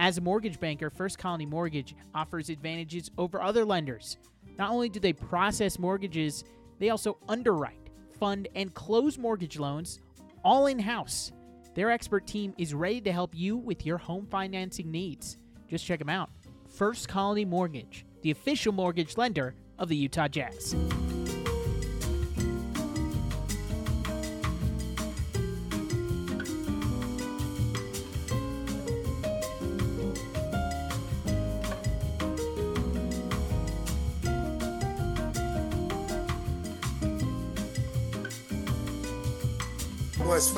As 0.00 0.18
a 0.18 0.20
mortgage 0.20 0.58
banker, 0.58 0.90
First 0.90 1.16
Colony 1.16 1.46
Mortgage 1.46 1.94
offers 2.12 2.50
advantages 2.50 3.08
over 3.16 3.40
other 3.40 3.64
lenders. 3.64 4.16
Not 4.58 4.72
only 4.72 4.88
do 4.88 4.98
they 4.98 5.12
process 5.12 5.78
mortgages, 5.78 6.42
they 6.80 6.90
also 6.90 7.18
underwrite, 7.28 7.90
fund, 8.18 8.48
and 8.56 8.74
close 8.74 9.16
mortgage 9.16 9.60
loans 9.60 10.00
all 10.44 10.66
in 10.66 10.80
house. 10.80 11.30
Their 11.76 11.92
expert 11.92 12.26
team 12.26 12.52
is 12.58 12.74
ready 12.74 13.00
to 13.02 13.12
help 13.12 13.32
you 13.32 13.58
with 13.58 13.86
your 13.86 13.96
home 13.96 14.26
financing 14.28 14.90
needs. 14.90 15.38
Just 15.70 15.86
check 15.86 16.00
them 16.00 16.08
out. 16.08 16.30
First 16.68 17.08
Colony 17.08 17.44
Mortgage, 17.44 18.04
the 18.22 18.32
official 18.32 18.72
mortgage 18.72 19.16
lender 19.16 19.54
of 19.78 19.88
the 19.88 19.94
Utah 19.94 20.26
Jazz. 20.26 20.74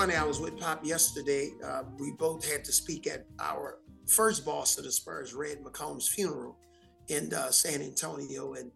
Funny. 0.05 0.17
I 0.19 0.25
was 0.25 0.39
with 0.39 0.61
Pop 0.61 0.85
yesterday. 0.85 1.53
Uh, 1.65 1.85
we 1.99 2.11
both 2.11 2.47
had 2.47 2.63
to 2.65 2.73
speak 2.73 3.07
at 3.07 3.25
our 3.41 3.79
first 4.07 4.45
boss 4.45 4.77
of 4.77 4.85
the 4.85 4.93
Spurs, 4.93 5.33
Red 5.33 5.65
McCombs' 5.65 6.11
funeral 6.11 6.59
in 7.09 7.33
uh, 7.33 7.51
San 7.51 7.81
Antonio, 7.81 8.53
and 8.53 8.71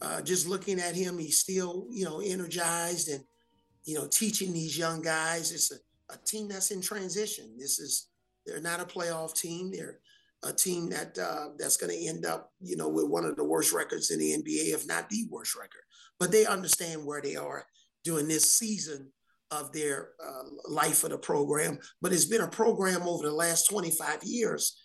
uh, 0.00 0.20
just 0.22 0.48
looking 0.48 0.80
at 0.80 0.96
him, 0.96 1.18
he's 1.18 1.38
still, 1.38 1.86
you 1.88 2.04
know, 2.04 2.18
energized 2.18 3.10
and, 3.10 3.22
you 3.84 3.96
know, 3.96 4.08
teaching 4.08 4.52
these 4.52 4.76
young 4.76 5.00
guys. 5.00 5.52
It's 5.52 5.70
a, 5.70 5.76
a 6.12 6.16
team 6.26 6.48
that's 6.48 6.72
in 6.72 6.80
transition. 6.80 7.54
This 7.56 7.78
is 7.78 8.08
they're 8.44 8.60
not 8.60 8.80
a 8.80 8.84
playoff 8.84 9.40
team. 9.40 9.70
They're 9.70 10.00
a 10.42 10.52
team 10.52 10.90
that 10.90 11.16
uh, 11.16 11.50
that's 11.60 11.76
going 11.76 11.92
to 11.96 12.08
end 12.08 12.26
up, 12.26 12.50
you 12.60 12.76
know, 12.76 12.88
with 12.88 13.06
one 13.06 13.24
of 13.24 13.36
the 13.36 13.44
worst 13.44 13.72
records 13.72 14.10
in 14.10 14.18
the 14.18 14.32
NBA, 14.32 14.74
if 14.74 14.88
not 14.88 15.08
the 15.08 15.28
worst 15.30 15.54
record. 15.54 15.82
But 16.18 16.32
they 16.32 16.44
understand 16.44 17.06
where 17.06 17.22
they 17.22 17.36
are 17.36 17.66
during 18.02 18.26
this 18.26 18.50
season 18.50 19.12
of 19.52 19.72
their 19.72 20.10
uh, 20.24 20.48
life 20.68 21.04
of 21.04 21.10
the 21.10 21.18
program, 21.18 21.78
but 22.00 22.12
it's 22.12 22.24
been 22.24 22.40
a 22.40 22.48
program 22.48 23.02
over 23.02 23.28
the 23.28 23.34
last 23.34 23.70
25 23.70 24.24
years 24.24 24.76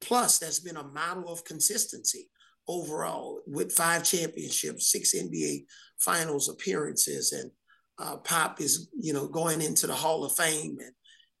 plus 0.00 0.38
that's 0.38 0.60
been 0.60 0.76
a 0.76 0.84
model 0.84 1.32
of 1.32 1.44
consistency 1.44 2.28
overall 2.68 3.40
with 3.46 3.72
five 3.72 4.04
championships, 4.04 4.90
six 4.90 5.14
NBA 5.14 5.64
finals 5.98 6.48
appearances, 6.48 7.32
and 7.32 7.50
uh, 7.98 8.16
Pop 8.18 8.60
is 8.60 8.88
you 8.98 9.12
know 9.12 9.26
going 9.26 9.62
into 9.62 9.86
the 9.86 9.94
Hall 9.94 10.24
of 10.24 10.32
Fame, 10.32 10.78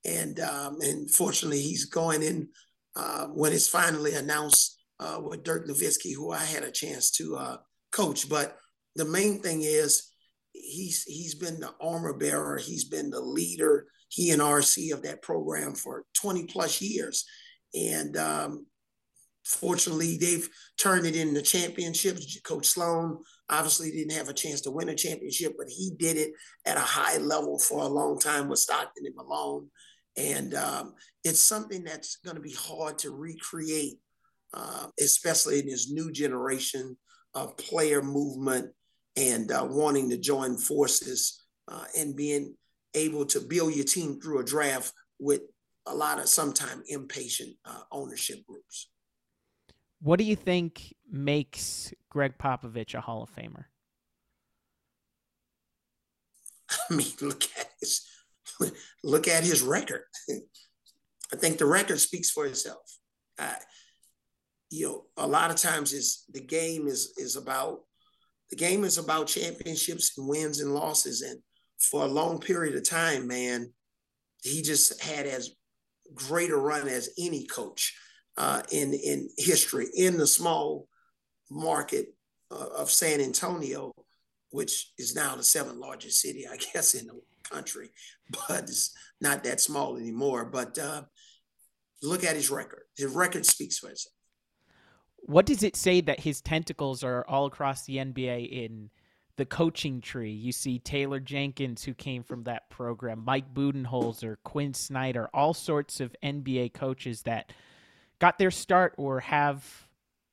and 0.04 0.16
and 0.16 0.40
um, 0.40 0.80
and 0.80 1.10
fortunately 1.10 1.60
he's 1.60 1.84
going 1.86 2.22
in 2.22 2.48
uh, 2.94 3.26
when 3.26 3.52
it's 3.52 3.68
finally 3.68 4.14
announced 4.14 4.78
uh, 5.00 5.20
with 5.22 5.42
Dirk 5.42 5.66
Nowitzki, 5.66 6.14
who 6.14 6.32
I 6.32 6.44
had 6.44 6.62
a 6.62 6.70
chance 6.70 7.10
to 7.12 7.36
uh, 7.36 7.56
coach. 7.92 8.28
But 8.28 8.56
the 8.94 9.04
main 9.04 9.40
thing 9.42 9.62
is 9.62 10.10
he's 10.62 11.04
he's 11.04 11.34
been 11.34 11.60
the 11.60 11.72
armor 11.80 12.14
bearer, 12.14 12.58
he's 12.58 12.84
been 12.84 13.10
the 13.10 13.20
leader, 13.20 13.86
he 14.08 14.30
and 14.30 14.42
RC 14.42 14.92
of 14.92 15.02
that 15.02 15.22
program 15.22 15.74
for 15.74 16.04
20 16.20 16.44
plus 16.44 16.80
years. 16.80 17.24
And 17.74 18.16
um, 18.16 18.66
fortunately, 19.44 20.16
they've 20.16 20.48
turned 20.78 21.06
it 21.06 21.16
into 21.16 21.42
championships. 21.42 22.40
Coach 22.40 22.66
Sloan 22.66 23.18
obviously 23.48 23.90
didn't 23.90 24.16
have 24.16 24.28
a 24.28 24.34
chance 24.34 24.60
to 24.62 24.70
win 24.70 24.88
a 24.88 24.94
championship, 24.94 25.54
but 25.58 25.68
he 25.68 25.92
did 25.98 26.16
it 26.16 26.32
at 26.64 26.76
a 26.76 26.80
high 26.80 27.18
level 27.18 27.58
for 27.58 27.82
a 27.82 27.88
long 27.88 28.18
time 28.18 28.48
with 28.48 28.58
Stockton 28.58 29.06
and 29.06 29.14
Malone. 29.14 29.68
And 30.16 30.54
um, 30.54 30.94
it's 31.24 31.40
something 31.40 31.84
that's 31.84 32.16
going 32.24 32.36
to 32.36 32.42
be 32.42 32.54
hard 32.54 32.98
to 32.98 33.10
recreate, 33.10 33.98
uh, 34.54 34.86
especially 34.98 35.60
in 35.60 35.66
this 35.66 35.90
new 35.90 36.10
generation 36.10 36.96
of 37.34 37.56
player 37.58 38.02
movement 38.02 38.72
and 39.16 39.50
uh, 39.50 39.66
wanting 39.68 40.10
to 40.10 40.16
join 40.16 40.56
forces 40.56 41.44
uh, 41.68 41.84
and 41.98 42.16
being 42.16 42.54
able 42.94 43.24
to 43.26 43.40
build 43.40 43.74
your 43.74 43.84
team 43.84 44.20
through 44.20 44.40
a 44.40 44.44
draft 44.44 44.92
with 45.18 45.42
a 45.86 45.94
lot 45.94 46.18
of 46.18 46.28
sometimes 46.28 46.82
impatient 46.88 47.54
uh, 47.64 47.80
ownership 47.92 48.44
groups. 48.46 48.88
What 50.00 50.18
do 50.18 50.24
you 50.24 50.36
think 50.36 50.94
makes 51.10 51.92
Gregg 52.10 52.38
Popovich 52.38 52.94
a 52.94 53.00
Hall 53.00 53.22
of 53.22 53.34
Famer? 53.34 53.64
I 56.90 56.94
mean, 56.94 57.06
look 57.20 57.44
at 57.58 57.70
his 57.80 58.06
look 59.04 59.28
at 59.28 59.44
his 59.44 59.62
record. 59.62 60.02
I 61.32 61.36
think 61.36 61.58
the 61.58 61.66
record 61.66 61.98
speaks 61.98 62.30
for 62.30 62.46
itself. 62.46 62.98
Uh, 63.38 63.54
you 64.70 64.86
know, 64.86 65.04
a 65.16 65.26
lot 65.26 65.50
of 65.50 65.56
times 65.56 65.92
is 65.92 66.24
the 66.32 66.40
game 66.40 66.86
is 66.86 67.12
is 67.16 67.36
about 67.36 67.80
the 68.50 68.56
game 68.56 68.84
is 68.84 68.98
about 68.98 69.26
championships 69.26 70.16
and 70.16 70.28
wins 70.28 70.60
and 70.60 70.74
losses. 70.74 71.22
And 71.22 71.40
for 71.78 72.02
a 72.02 72.08
long 72.08 72.38
period 72.38 72.76
of 72.76 72.88
time, 72.88 73.26
man, 73.26 73.72
he 74.42 74.62
just 74.62 75.02
had 75.02 75.26
as 75.26 75.50
great 76.14 76.50
a 76.50 76.56
run 76.56 76.88
as 76.88 77.10
any 77.18 77.46
coach 77.46 77.96
uh, 78.36 78.62
in 78.70 78.92
in 78.92 79.28
history 79.36 79.86
in 79.94 80.16
the 80.16 80.26
small 80.26 80.88
market 81.50 82.14
uh, 82.50 82.68
of 82.76 82.90
San 82.90 83.20
Antonio, 83.20 83.92
which 84.50 84.92
is 84.98 85.14
now 85.14 85.34
the 85.34 85.42
seventh 85.42 85.78
largest 85.78 86.20
city, 86.20 86.46
I 86.46 86.56
guess, 86.72 86.94
in 86.94 87.06
the 87.06 87.20
country, 87.42 87.90
but 88.30 88.64
it's 88.64 88.94
not 89.20 89.42
that 89.44 89.60
small 89.60 89.96
anymore. 89.96 90.44
But 90.44 90.78
uh, 90.78 91.02
look 92.02 92.24
at 92.24 92.36
his 92.36 92.50
record. 92.50 92.82
His 92.96 93.10
record 93.12 93.46
speaks 93.46 93.78
for 93.78 93.90
itself 93.90 94.15
what 95.26 95.46
does 95.46 95.62
it 95.62 95.76
say 95.76 96.00
that 96.00 96.20
his 96.20 96.40
tentacles 96.40 97.02
are 97.02 97.24
all 97.28 97.46
across 97.46 97.84
the 97.84 97.96
NBA 97.96 98.48
in 98.48 98.90
the 99.36 99.44
coaching 99.44 100.00
tree? 100.00 100.30
You 100.30 100.52
see 100.52 100.78
Taylor 100.78 101.20
Jenkins, 101.20 101.84
who 101.84 101.94
came 101.94 102.22
from 102.22 102.44
that 102.44 102.70
program, 102.70 103.22
Mike 103.24 103.52
Budenholzer, 103.52 104.36
Quin 104.44 104.72
Snyder, 104.72 105.28
all 105.34 105.52
sorts 105.52 106.00
of 106.00 106.14
NBA 106.22 106.74
coaches 106.74 107.22
that 107.22 107.52
got 108.18 108.38
their 108.38 108.50
start 108.52 108.94
or 108.96 109.20
have 109.20 109.88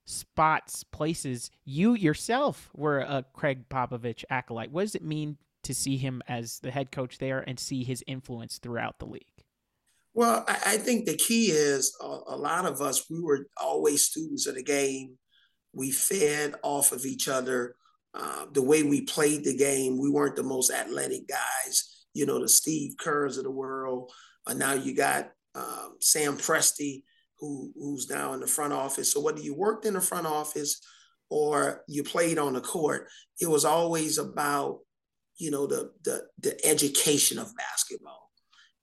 spots, 0.06 0.84
places. 0.84 1.50
You 1.66 1.94
yourself 1.96 2.70
were 2.76 3.00
a 3.00 3.26
Gregg 3.34 3.70
Popovich 3.70 4.24
acolyte. 4.30 4.72
What 4.72 4.84
does 4.84 4.96
it 4.96 5.04
mean 5.04 5.38
to 5.64 5.74
see 5.74 5.98
him 5.98 6.22
as 6.28 6.60
the 6.60 6.72
head 6.72 6.92
coach 6.92 7.18
there 7.18 7.40
and 7.40 7.60
see 7.60 7.84
his 7.84 8.04
influence 8.06 8.60
throughout 8.60 9.00
the 9.00 9.06
league? 9.06 9.26
Well, 10.16 10.46
I, 10.48 10.78
think 10.78 11.06
the 11.06 11.18
key 11.18 11.48
is 11.48 11.96
a, 12.00 12.06
a 12.06 12.38
lot 12.38 12.66
of 12.66 12.82
us, 12.82 13.10
we 13.10 13.20
were 13.20 13.48
always 13.58 14.06
students 14.06 14.46
of 14.46 14.54
the 14.56 14.64
game. 14.64 15.18
We 15.74 15.90
fed 15.90 16.54
off 16.62 16.92
of 16.92 17.06
each 17.06 17.28
other. 17.28 17.76
Uh, 18.14 18.46
the 18.52 18.62
way 18.62 18.84
we 18.84 19.02
played 19.02 19.44
the 19.44 19.58
game, 19.58 19.98
we 20.00 20.12
weren't 20.12 20.36
the 20.36 20.44
most 20.44 20.72
athletic 20.72 21.28
guys, 21.28 22.06
you 22.14 22.28
know, 22.28 22.40
the 22.40 22.48
Steve 22.48 22.94
Kerrs 23.00 23.40
of 23.40 23.44
the 23.44 23.52
world. 23.52 24.12
Uh, 24.46 24.54
now 24.54 24.74
you 24.74 24.96
got 24.96 25.32
um, 25.56 25.96
Sam 26.00 26.38
Presti, 26.38 27.02
who, 27.40 27.72
who's 27.76 28.08
now 28.08 28.34
in 28.34 28.40
the 28.40 28.46
front 28.46 28.72
office. 28.72 29.12
So 29.12 29.20
whether 29.20 29.42
you 29.42 29.56
worked 29.56 29.86
in 29.86 29.96
the 29.96 30.02
front 30.02 30.28
office 30.28 30.80
or 31.32 31.84
you 31.88 32.04
played 32.04 32.38
on 32.38 32.54
the 32.54 32.62
court, 32.62 33.08
it 33.42 33.48
was 33.48 33.66
always 33.66 34.20
about, 34.20 34.82
you 35.38 35.50
know, 35.50 35.66
the 35.66 35.92
the, 36.04 36.22
the 36.40 36.64
education 36.64 37.40
of 37.40 37.56
basketball 37.56 38.23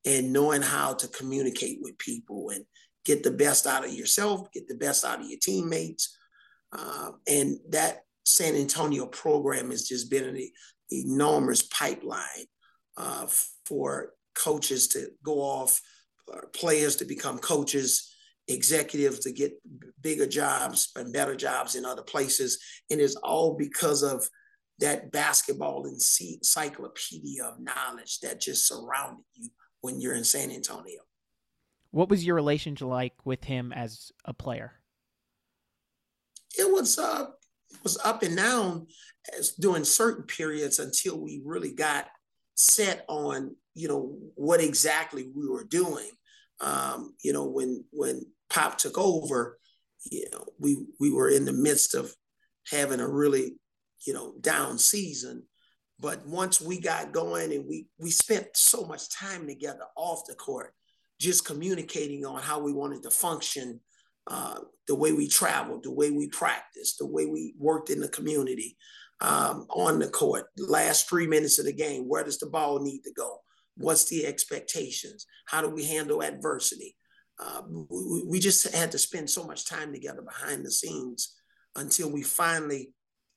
and 0.04 0.32
knowing 0.32 0.62
how 0.62 0.94
to 0.94 1.08
communicate 1.08 1.78
with 1.80 1.98
people 1.98 2.50
and 2.50 2.64
get 3.04 3.22
the 3.22 3.30
best 3.30 3.66
out 3.66 3.84
of 3.84 3.92
yourself, 3.92 4.50
get 4.52 4.68
the 4.68 4.74
best 4.74 5.04
out 5.04 5.20
of 5.20 5.26
your 5.26 5.38
teammates. 5.40 6.16
Uh, 6.72 7.10
and 7.28 7.58
that 7.70 8.02
San 8.24 8.54
Antonio 8.54 9.06
program 9.06 9.70
has 9.70 9.88
just 9.88 10.10
been 10.10 10.24
an 10.24 10.48
enormous 10.90 11.62
pipeline 11.62 12.46
uh, 12.96 13.26
for 13.66 14.12
coaches 14.34 14.88
to 14.88 15.08
go 15.24 15.40
off, 15.40 15.80
uh, 16.32 16.46
players 16.52 16.96
to 16.96 17.04
become 17.04 17.38
coaches. 17.38 18.06
executives 18.48 19.20
to 19.20 19.30
get 19.32 19.52
bigger 20.00 20.26
jobs 20.26 20.90
and 20.96 21.12
better 21.12 21.36
jobs 21.36 21.76
in 21.76 21.84
other 21.84 22.02
places. 22.02 22.58
And 22.90 23.00
it's 23.00 23.16
all 23.16 23.54
because 23.56 24.02
of 24.02 24.28
that 24.80 25.12
basketball 25.12 25.86
encyclopedia 25.86 27.44
of 27.44 27.60
knowledge 27.60 28.18
that 28.20 28.40
just 28.40 28.66
surrounded 28.66 29.24
you 29.34 29.50
when 29.80 30.00
you're 30.00 30.14
in 30.14 30.24
San 30.24 30.50
Antonio. 30.50 31.00
What 31.90 32.08
was 32.08 32.24
your 32.24 32.36
relationship 32.36 32.86
like 32.86 33.14
with 33.24 33.44
him 33.44 33.72
as 33.72 34.12
a 34.24 34.32
player? 34.32 34.72
It 36.58 36.70
was 36.70 36.98
uh 36.98 37.26
it 37.70 37.82
was 37.82 37.98
up 38.04 38.22
and 38.22 38.36
down 38.36 38.86
as 39.36 39.50
during 39.52 39.84
certain 39.84 40.24
periods 40.24 40.78
until 40.78 41.20
we 41.20 41.42
really 41.44 41.72
got 41.72 42.08
set 42.54 43.04
on 43.08 43.56
you 43.74 43.88
know 43.88 44.16
what 44.34 44.60
exactly 44.60 45.30
we 45.34 45.48
were 45.48 45.64
doing. 45.64 46.10
Um, 46.60 47.14
you 47.22 47.32
know 47.32 47.46
when 47.46 47.84
when 47.90 48.22
Pop 48.50 48.78
took 48.78 48.98
over, 48.98 49.58
you 50.04 50.26
know 50.32 50.44
we 50.58 50.84
we 50.98 51.10
were 51.10 51.28
in 51.28 51.44
the 51.44 51.52
midst 51.52 51.94
of 51.94 52.14
having 52.70 53.00
a 53.00 53.08
really 53.08 53.56
you 54.06 54.12
know 54.12 54.34
down 54.40 54.78
season. 54.78 55.44
But 56.00 56.26
once 56.26 56.60
we 56.60 56.80
got 56.80 57.12
going 57.12 57.52
and 57.52 57.66
we 57.68 57.86
we 57.98 58.10
spent 58.10 58.48
so 58.54 58.84
much 58.84 59.10
time 59.10 59.46
together 59.46 59.84
off 59.96 60.22
the 60.26 60.34
court, 60.34 60.72
just 61.20 61.44
communicating 61.44 62.24
on 62.24 62.40
how 62.40 62.58
we 62.58 62.72
wanted 62.72 63.02
to 63.02 63.10
function, 63.10 63.80
uh, 64.26 64.60
the 64.86 64.94
way 64.94 65.12
we 65.12 65.28
traveled, 65.28 65.82
the 65.82 65.92
way 65.92 66.10
we 66.10 66.28
practiced, 66.28 66.98
the 66.98 67.06
way 67.06 67.26
we 67.26 67.54
worked 67.58 67.90
in 67.90 68.00
the 68.00 68.08
community, 68.08 68.76
um, 69.20 69.66
on 69.68 69.98
the 69.98 70.08
court. 70.08 70.46
Last 70.56 71.08
three 71.08 71.26
minutes 71.26 71.58
of 71.58 71.66
the 71.66 71.72
game, 71.72 72.08
where 72.08 72.24
does 72.24 72.38
the 72.38 72.46
ball 72.46 72.80
need 72.80 73.02
to 73.04 73.12
go? 73.12 73.38
What's 73.76 74.04
the 74.04 74.26
expectations? 74.26 75.26
How 75.46 75.60
do 75.60 75.68
we 75.68 75.84
handle 75.84 76.22
adversity? 76.22 76.96
Uh, 77.38 77.62
we, 77.90 78.24
we 78.24 78.38
just 78.38 78.74
had 78.74 78.92
to 78.92 78.98
spend 78.98 79.28
so 79.28 79.44
much 79.44 79.66
time 79.66 79.92
together 79.92 80.22
behind 80.22 80.64
the 80.64 80.70
scenes 80.70 81.34
until 81.76 82.10
we 82.10 82.22
finally 82.22 82.92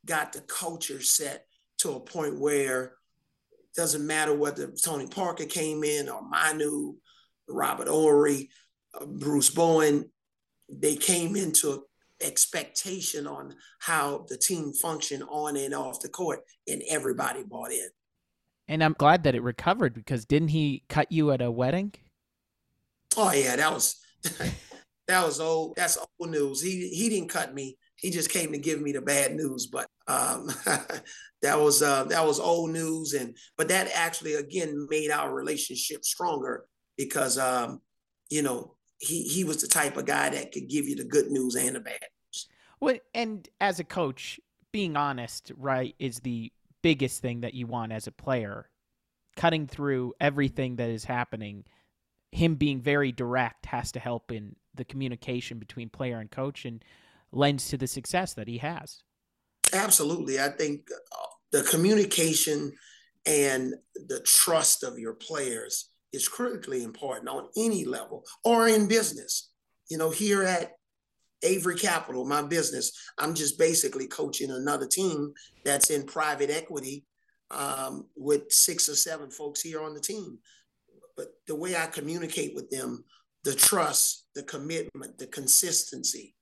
got 0.05 0.33
the 0.33 0.41
culture 0.41 1.01
set 1.01 1.45
to 1.79 1.91
a 1.93 1.99
point 1.99 2.39
where 2.39 2.83
it 2.83 3.75
doesn't 3.75 4.05
matter 4.05 4.35
whether 4.35 4.71
Tony 4.71 5.07
Parker 5.07 5.45
came 5.45 5.83
in 5.83 6.09
or 6.09 6.21
Manu, 6.21 6.95
Robert 7.47 7.87
Horry, 7.87 8.49
uh, 8.99 9.05
Bruce 9.05 9.49
Bowen, 9.49 10.09
they 10.69 10.95
came 10.95 11.35
into 11.35 11.83
expectation 12.21 13.27
on 13.27 13.55
how 13.79 14.25
the 14.29 14.37
team 14.37 14.73
functioned 14.73 15.23
on 15.29 15.57
and 15.57 15.73
off 15.73 15.99
the 15.99 16.09
court, 16.09 16.41
and 16.67 16.81
everybody 16.89 17.43
bought 17.43 17.71
in. 17.71 17.89
And 18.67 18.83
I'm 18.83 18.95
glad 18.97 19.23
that 19.23 19.35
it 19.35 19.43
recovered 19.43 19.93
because 19.93 20.25
didn't 20.25 20.47
he 20.49 20.83
cut 20.87 21.11
you 21.11 21.31
at 21.31 21.41
a 21.41 21.51
wedding? 21.51 21.93
Oh 23.17 23.31
yeah, 23.31 23.55
that 23.57 23.71
was 23.71 23.99
that 25.07 25.25
was 25.25 25.39
old. 25.39 25.75
That's 25.75 25.97
old 25.97 26.31
news. 26.31 26.61
He 26.61 26.89
he 26.89 27.09
didn't 27.09 27.29
cut 27.29 27.53
me. 27.53 27.77
He 27.95 28.09
just 28.09 28.29
came 28.29 28.51
to 28.51 28.57
give 28.57 28.81
me 28.81 28.91
the 28.91 29.01
bad 29.01 29.35
news. 29.35 29.67
But 29.67 29.87
um, 30.07 30.47
that 31.41 31.59
was 31.59 31.81
uh, 31.81 32.05
that 32.05 32.25
was 32.25 32.39
old 32.39 32.71
news, 32.71 33.13
and 33.13 33.35
but 33.57 33.67
that 33.69 33.89
actually 33.93 34.35
again 34.35 34.87
made 34.89 35.11
our 35.11 35.33
relationship 35.33 36.03
stronger 36.03 36.65
because 36.97 37.37
um, 37.37 37.81
you 38.29 38.41
know 38.41 38.75
he 38.99 39.23
he 39.23 39.43
was 39.43 39.61
the 39.61 39.67
type 39.67 39.97
of 39.97 40.05
guy 40.05 40.29
that 40.29 40.51
could 40.51 40.69
give 40.69 40.85
you 40.85 40.95
the 40.95 41.03
good 41.03 41.29
news 41.29 41.55
and 41.55 41.75
the 41.75 41.79
bad 41.79 41.99
news. 42.01 42.47
Well, 42.79 42.97
and 43.13 43.47
as 43.61 43.79
a 43.79 43.83
coach, 43.83 44.39
being 44.71 44.97
honest, 44.97 45.51
right, 45.57 45.95
is 45.99 46.19
the 46.19 46.51
biggest 46.81 47.21
thing 47.21 47.41
that 47.41 47.53
you 47.53 47.67
want 47.67 47.91
as 47.91 48.07
a 48.07 48.11
player. 48.11 48.69
Cutting 49.35 49.65
through 49.65 50.13
everything 50.19 50.75
that 50.75 50.89
is 50.89 51.05
happening, 51.05 51.63
him 52.31 52.55
being 52.55 52.81
very 52.81 53.11
direct 53.11 53.65
has 53.65 53.91
to 53.93 53.99
help 53.99 54.31
in 54.31 54.55
the 54.75 54.85
communication 54.85 55.59
between 55.59 55.89
player 55.89 56.19
and 56.19 56.29
coach 56.29 56.65
and 56.65 56.83
lends 57.31 57.67
to 57.69 57.77
the 57.77 57.87
success 57.87 58.33
that 58.35 58.47
he 58.47 58.59
has. 58.59 59.01
Absolutely. 59.73 60.39
I 60.39 60.49
think 60.49 60.87
uh, 60.91 61.25
the 61.51 61.63
communication 61.63 62.71
and 63.25 63.73
the 64.07 64.19
trust 64.21 64.83
of 64.83 64.99
your 64.99 65.13
players 65.13 65.89
is 66.11 66.27
critically 66.27 66.83
important 66.83 67.27
on 67.27 67.47
any 67.57 67.85
level 67.85 68.23
or 68.43 68.67
in 68.67 68.87
business. 68.87 69.49
You 69.89 69.97
know, 69.97 70.11
here 70.11 70.43
at 70.43 70.73
Avery 71.41 71.75
Capital, 71.75 72.25
my 72.25 72.41
business, 72.41 72.91
I'm 73.17 73.33
just 73.33 73.57
basically 73.57 74.07
coaching 74.07 74.51
another 74.51 74.87
team 74.87 75.33
that's 75.65 75.89
in 75.89 76.05
private 76.05 76.49
equity 76.49 77.05
um, 77.51 78.07
with 78.15 78.51
six 78.51 78.87
or 78.87 78.95
seven 78.95 79.29
folks 79.29 79.61
here 79.61 79.81
on 79.81 79.93
the 79.93 79.99
team. 79.99 80.37
But 81.17 81.27
the 81.47 81.55
way 81.55 81.75
I 81.75 81.87
communicate 81.87 82.55
with 82.55 82.69
them, 82.69 83.03
the 83.43 83.53
trust, 83.53 84.27
the 84.35 84.43
commitment, 84.43 85.17
the 85.17 85.27
consistency, 85.27 86.35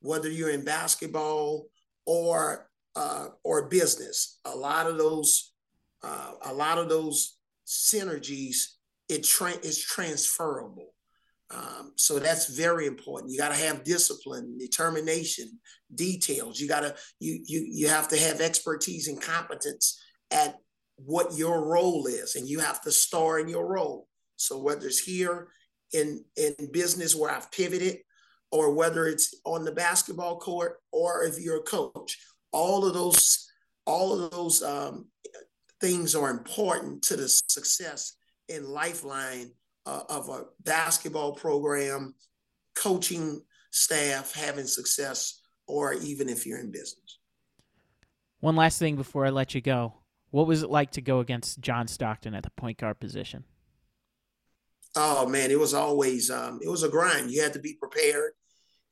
whether 0.00 0.30
you're 0.30 0.50
in 0.50 0.64
basketball 0.64 1.66
or 2.06 2.68
uh, 2.94 3.26
or 3.44 3.68
business, 3.68 4.40
a 4.44 4.56
lot 4.56 4.86
of 4.86 4.96
those 4.96 5.52
uh, 6.02 6.32
a 6.44 6.54
lot 6.54 6.78
of 6.78 6.88
those 6.88 7.36
synergies 7.66 8.76
it 9.08 9.24
tra- 9.24 9.60
is 9.62 9.82
transferable. 9.82 10.92
Um, 11.50 11.92
so 11.96 12.18
that's 12.18 12.56
very 12.56 12.86
important. 12.86 13.30
You 13.30 13.38
got 13.38 13.50
to 13.50 13.64
have 13.64 13.84
discipline, 13.84 14.58
determination, 14.58 15.60
details. 15.94 16.58
You 16.58 16.68
got 16.68 16.80
to 16.80 16.94
you 17.20 17.40
you 17.46 17.66
you 17.70 17.88
have 17.88 18.08
to 18.08 18.16
have 18.16 18.40
expertise 18.40 19.08
and 19.08 19.20
competence 19.20 20.00
at 20.30 20.56
what 20.96 21.36
your 21.36 21.64
role 21.64 22.06
is, 22.06 22.34
and 22.34 22.48
you 22.48 22.58
have 22.58 22.80
to 22.82 22.90
star 22.90 23.38
in 23.38 23.48
your 23.48 23.66
role. 23.66 24.08
So 24.36 24.58
whether 24.58 24.86
it's 24.86 24.98
here 24.98 25.48
in 25.92 26.24
in 26.36 26.54
business 26.72 27.14
where 27.14 27.30
I've 27.30 27.52
pivoted, 27.52 27.98
or 28.50 28.72
whether 28.72 29.06
it's 29.06 29.34
on 29.44 29.64
the 29.64 29.72
basketball 29.72 30.38
court, 30.38 30.78
or 30.92 31.24
if 31.24 31.38
you're 31.38 31.58
a 31.58 31.62
coach, 31.62 32.18
all 32.52 32.84
of 32.84 32.94
those 32.94 33.48
all 33.86 34.12
of 34.20 34.30
those 34.32 34.62
um, 34.62 35.06
things 35.80 36.14
are 36.14 36.30
important 36.30 37.02
to 37.02 37.16
the 37.16 37.28
success 37.28 38.16
and 38.48 38.66
lifeline 38.66 39.50
uh, 39.86 40.02
of 40.08 40.28
a 40.28 40.44
basketball 40.64 41.32
program, 41.32 42.14
coaching 42.74 43.40
staff 43.70 44.34
having 44.34 44.66
success, 44.66 45.40
or 45.68 45.92
even 45.94 46.28
if 46.28 46.46
you're 46.46 46.58
in 46.58 46.70
business. 46.70 47.18
One 48.40 48.56
last 48.56 48.78
thing 48.78 48.96
before 48.96 49.24
I 49.24 49.30
let 49.30 49.54
you 49.54 49.60
go. 49.60 49.94
What 50.30 50.46
was 50.46 50.62
it 50.62 50.70
like 50.70 50.90
to 50.92 51.00
go 51.00 51.20
against 51.20 51.60
John 51.60 51.86
Stockton 51.86 52.34
at 52.34 52.42
the 52.42 52.50
point 52.50 52.78
guard 52.78 52.98
position? 52.98 53.44
Oh 54.96 55.28
man, 55.28 55.50
it 55.50 55.60
was 55.60 55.74
always 55.74 56.30
um, 56.30 56.58
it 56.62 56.68
was 56.68 56.82
a 56.82 56.88
grind. 56.88 57.30
You 57.30 57.42
had 57.42 57.52
to 57.52 57.58
be 57.58 57.74
prepared. 57.74 58.32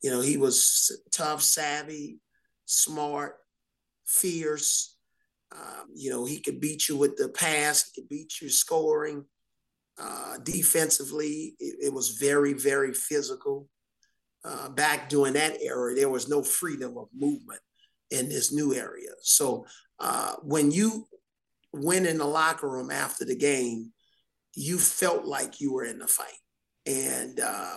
You 0.03 0.11
know, 0.11 0.21
he 0.21 0.37
was 0.37 1.03
tough, 1.11 1.43
savvy, 1.43 2.19
smart, 2.67 3.37
fierce. 4.05 4.97
Um, 5.51 5.87
you 5.95 6.11
know, 6.11 6.27
he 6.27 6.40
could 6.40 6.61
beat 6.61 6.88
you 6.88 6.97
with 6.99 7.17
the 7.17 7.31
pass. 7.31 7.90
He 7.90 8.03
could 8.03 8.09
beat 8.11 8.40
you 8.43 8.51
scoring. 8.51 9.25
Uh, 9.99 10.37
defensively, 10.43 11.55
it, 11.59 11.87
it, 11.87 11.93
was 11.95 12.19
very, 12.21 12.53
very 12.53 12.93
physical. 12.93 13.69
Uh, 14.45 14.69
back 14.69 15.09
during 15.09 15.35
that 15.35 15.62
era, 15.62 15.95
there 15.95 16.11
was 16.11 16.29
no 16.29 16.43
freedom 16.43 16.99
of 16.99 17.09
movement 17.17 17.61
in 18.11 18.29
this 18.29 18.53
new 18.53 18.75
area. 18.75 19.11
So 19.23 19.64
uh, 20.01 20.35
when 20.43 20.71
you 20.71 21.07
went 21.73 22.07
in 22.07 22.19
the 22.19 22.27
locker 22.27 22.69
room 22.69 22.90
after 22.90 23.25
the 23.25 23.37
game, 23.37 23.93
you 24.57 24.79
felt 24.79 25.25
like 25.25 25.61
you 25.61 25.73
were 25.73 25.85
in 25.85 25.99
the 25.99 26.07
fight. 26.07 26.27
And 26.87 27.40
uh, 27.40 27.77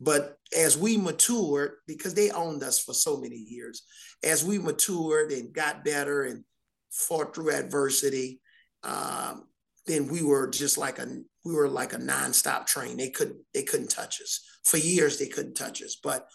but 0.00 0.36
as 0.56 0.78
we 0.78 0.96
matured, 0.96 1.72
because 1.86 2.14
they 2.14 2.30
owned 2.30 2.62
us 2.62 2.82
for 2.82 2.94
so 2.94 3.20
many 3.20 3.36
years, 3.36 3.82
as 4.24 4.44
we 4.44 4.58
matured 4.58 5.30
and 5.30 5.52
got 5.52 5.84
better 5.84 6.22
and 6.22 6.44
fought 6.90 7.34
through 7.34 7.52
adversity, 7.52 8.40
um, 8.82 9.46
then 9.86 10.08
we 10.08 10.22
were 10.22 10.48
just 10.48 10.78
like 10.78 10.98
a 10.98 11.06
we 11.44 11.54
were 11.54 11.68
like 11.68 11.92
a 11.92 11.98
nonstop 11.98 12.66
train. 12.66 12.96
They 12.96 13.10
couldn't 13.10 13.40
they 13.52 13.62
couldn't 13.62 13.90
touch 13.90 14.20
us 14.20 14.40
for 14.64 14.76
years. 14.76 15.18
They 15.18 15.28
couldn't 15.28 15.54
touch 15.54 15.82
us, 15.82 15.96
but 16.02 16.28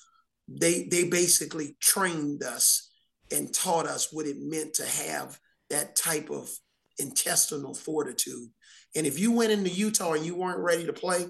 they 0.48 0.88
they 0.90 1.06
basically 1.06 1.78
trained 1.80 2.44
us 2.44 2.92
and 3.32 3.54
taught 3.54 3.88
us 3.88 4.12
what 4.12 4.28
it 4.28 4.38
meant 4.40 4.76
to 4.76 4.86
have 4.86 5.40
that 5.70 5.96
type 5.96 6.30
of 6.30 6.50
intestinal 7.00 7.74
fortitude. 7.74 8.50
And 8.96 9.06
if 9.06 9.20
you 9.20 9.32
went 9.32 9.52
into 9.52 9.70
Utah 9.70 10.14
and 10.14 10.26
you 10.26 10.36
weren't 10.36 10.60
ready 10.60 10.86
to 10.86 10.94
play, 10.94 11.26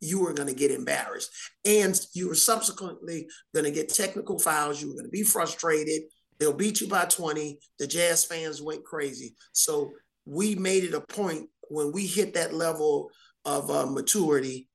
you 0.00 0.20
were 0.20 0.32
going 0.32 0.48
to 0.48 0.54
get 0.54 0.70
embarrassed, 0.70 1.30
and 1.64 2.00
you 2.14 2.28
were 2.28 2.36
subsequently 2.36 3.26
going 3.52 3.64
to 3.64 3.72
get 3.72 3.88
technical 3.88 4.38
fouls. 4.38 4.80
You 4.80 4.88
were 4.88 4.94
going 4.94 5.06
to 5.06 5.10
be 5.10 5.24
frustrated. 5.24 6.02
They'll 6.38 6.52
beat 6.52 6.80
you 6.80 6.86
by 6.86 7.06
20. 7.06 7.58
The 7.80 7.86
Jazz 7.88 8.24
fans 8.24 8.62
went 8.62 8.84
crazy. 8.84 9.34
So 9.52 9.90
we 10.24 10.54
made 10.54 10.84
it 10.84 10.94
a 10.94 11.00
point 11.00 11.48
when 11.68 11.92
we 11.92 12.06
hit 12.06 12.34
that 12.34 12.54
level 12.54 13.10
of 13.44 13.70
uh, 13.70 13.86
maturity, 13.86 14.68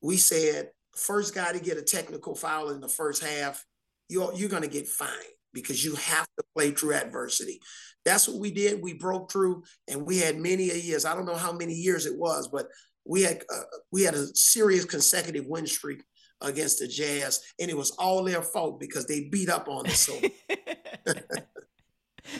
we 0.00 0.16
said 0.16 0.70
first 0.96 1.34
guy 1.34 1.52
to 1.52 1.60
get 1.60 1.78
a 1.78 1.82
technical 1.82 2.34
foul 2.34 2.70
in 2.70 2.80
the 2.80 2.88
first 2.88 3.22
half, 3.22 3.64
you're 4.08 4.32
you're 4.34 4.48
going 4.48 4.62
to 4.62 4.68
get 4.68 4.88
fined 4.88 5.12
because 5.52 5.84
you 5.84 5.94
have 5.94 6.26
to 6.38 6.44
play 6.54 6.70
through 6.70 6.94
adversity. 6.94 7.60
That's 8.04 8.28
what 8.28 8.38
we 8.38 8.50
did. 8.50 8.82
We 8.82 8.94
broke 8.94 9.32
through, 9.32 9.64
and 9.88 10.04
we 10.06 10.18
had 10.18 10.36
many 10.38 10.70
a 10.70 10.74
years. 10.74 11.04
I 11.04 11.14
don't 11.14 11.26
know 11.26 11.36
how 11.36 11.52
many 11.52 11.72
years 11.74 12.06
it 12.06 12.16
was, 12.18 12.48
but 12.48 12.68
we 13.04 13.22
had 13.22 13.42
uh, 13.52 13.62
we 13.92 14.02
had 14.02 14.14
a 14.14 14.26
serious 14.34 14.84
consecutive 14.84 15.46
win 15.46 15.66
streak 15.66 16.02
against 16.40 16.80
the 16.80 16.88
Jazz, 16.88 17.40
and 17.58 17.70
it 17.70 17.76
was 17.76 17.92
all 17.92 18.22
their 18.24 18.42
fault 18.42 18.78
because 18.78 19.06
they 19.06 19.28
beat 19.30 19.48
up 19.48 19.68
on 19.68 19.86
us. 19.86 20.00
So, 20.00 20.20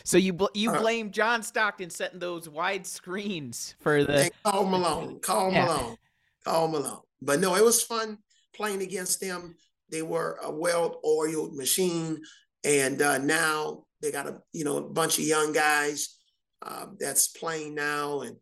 so 0.04 0.18
you 0.18 0.32
bl- 0.32 0.46
you 0.54 0.70
Uh, 0.70 0.80
blame 0.80 1.10
John 1.10 1.42
Stockton 1.42 1.90
setting 1.90 2.18
those 2.18 2.48
wide 2.48 2.86
screens 2.86 3.74
for 3.80 4.04
the 4.04 4.30
Karl 4.44 4.64
Malone, 4.66 5.20
Karl 5.20 5.52
Yeah. 5.52 5.66
Malone, 5.66 5.96
Karl 6.44 6.68
Malone. 6.68 7.00
But 7.22 7.40
no, 7.40 7.54
it 7.54 7.64
was 7.64 7.82
fun 7.82 8.18
playing 8.54 8.82
against 8.82 9.20
them. 9.20 9.54
They 9.90 10.02
were 10.02 10.38
a 10.42 10.50
well-oiled 10.50 11.54
machine, 11.54 12.20
and 12.64 13.00
uh, 13.00 13.18
now 13.18 13.84
they 14.04 14.12
got 14.12 14.28
a 14.28 14.40
you 14.52 14.64
know 14.64 14.76
a 14.76 14.82
bunch 14.82 15.18
of 15.18 15.24
young 15.24 15.52
guys 15.52 16.16
uh, 16.62 16.86
that's 17.00 17.28
playing 17.28 17.74
now, 17.74 18.20
and 18.20 18.36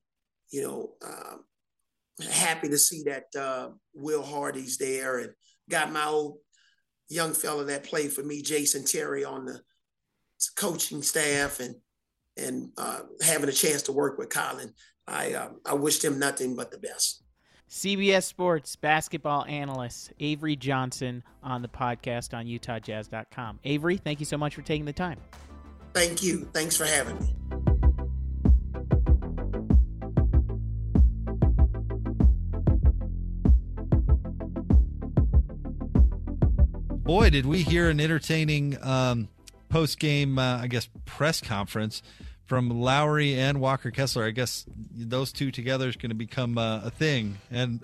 you 0.51 0.63
know 0.63 0.91
um, 1.07 1.45
happy 2.29 2.69
to 2.69 2.79
see 2.79 3.05
that 3.05 3.25
uh, 3.41 3.69
Will 3.95 4.23
Hardy's 4.23 4.77
there, 4.77 5.19
and 5.19 5.31
got 5.71 5.93
my 5.93 6.05
old 6.05 6.39
young 7.09 7.33
fella 7.33 7.65
that 7.65 7.85
played 7.85 8.13
for 8.13 8.23
me, 8.23 8.43
Jason 8.43 8.85
Terry, 8.85 9.25
on 9.25 9.47
the 9.47 9.61
coaching 10.57 11.03
staff, 11.03 11.61
and 11.61 11.77
and 12.37 12.71
uh, 12.77 13.01
having 13.23 13.49
a 13.49 13.53
chance 13.53 13.83
to 13.83 13.93
work 13.93 14.19
with 14.19 14.29
Collin. 14.29 14.75
I 15.07 15.35
um, 15.35 15.61
I 15.65 15.75
wish 15.75 16.03
him 16.05 16.19
nothing 16.19 16.57
but 16.57 16.71
the 16.71 16.79
best. 16.79 17.23
CBS 17.71 18.25
Sports 18.25 18.77
basketball 18.77 19.47
analyst 19.47 20.13
Avery 20.21 20.57
Johnson 20.57 21.23
on 21.43 21.63
the 21.63 21.69
podcast 21.69 22.37
on 22.37 22.45
UtahJazz.com. 22.45 23.61
Avery, 23.65 23.97
thank 23.97 24.21
you 24.21 24.27
so 24.27 24.37
much 24.37 24.55
for 24.55 24.61
taking 24.61 24.85
the 24.85 24.93
time. 24.93 25.19
Thank 25.95 26.23
you. 26.23 26.49
Thanks 26.53 26.77
for 26.77 26.85
having 26.85 27.19
me. 27.21 27.35
Boy, 37.05 37.29
did 37.31 37.45
we 37.45 37.63
hear 37.63 37.91
an 37.91 38.01
entertaining 38.01 38.83
um, 38.83 39.29
post 39.69 39.99
game, 39.99 40.39
uh, 40.39 40.59
I 40.63 40.67
guess, 40.67 40.89
press 41.05 41.41
conference 41.41 42.03
from 42.47 42.69
Lauri 42.69 43.35
and 43.39 43.61
Walker 43.61 43.91
Kessler. 43.91 44.25
I 44.25 44.31
guess 44.31 44.65
those 44.95 45.33
two 45.33 45.51
together 45.51 45.89
is 45.89 45.97
going 45.97 46.11
to 46.11 46.17
become 46.17 46.57
uh, 46.57 46.83
a 46.85 46.91
thing, 46.91 47.39
and 47.51 47.81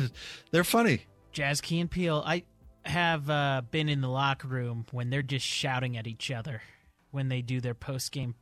they're 0.50 0.64
funny. 0.64 1.02
Jazz 1.32 1.60
Key 1.60 1.80
and 1.80 1.90
Peele, 1.90 2.22
I 2.24 2.44
have 2.84 3.28
uh, 3.28 3.62
been 3.70 3.88
in 3.88 4.00
the 4.00 4.08
locker 4.08 4.48
room 4.48 4.86
when 4.92 5.10
they're 5.10 5.22
just 5.22 5.46
shouting 5.46 5.96
at 5.96 6.06
each 6.06 6.30
other 6.30 6.62
when 7.10 7.28
they 7.28 7.42
do 7.42 7.60
their 7.60 7.74
post 7.74 8.12
game 8.12 8.34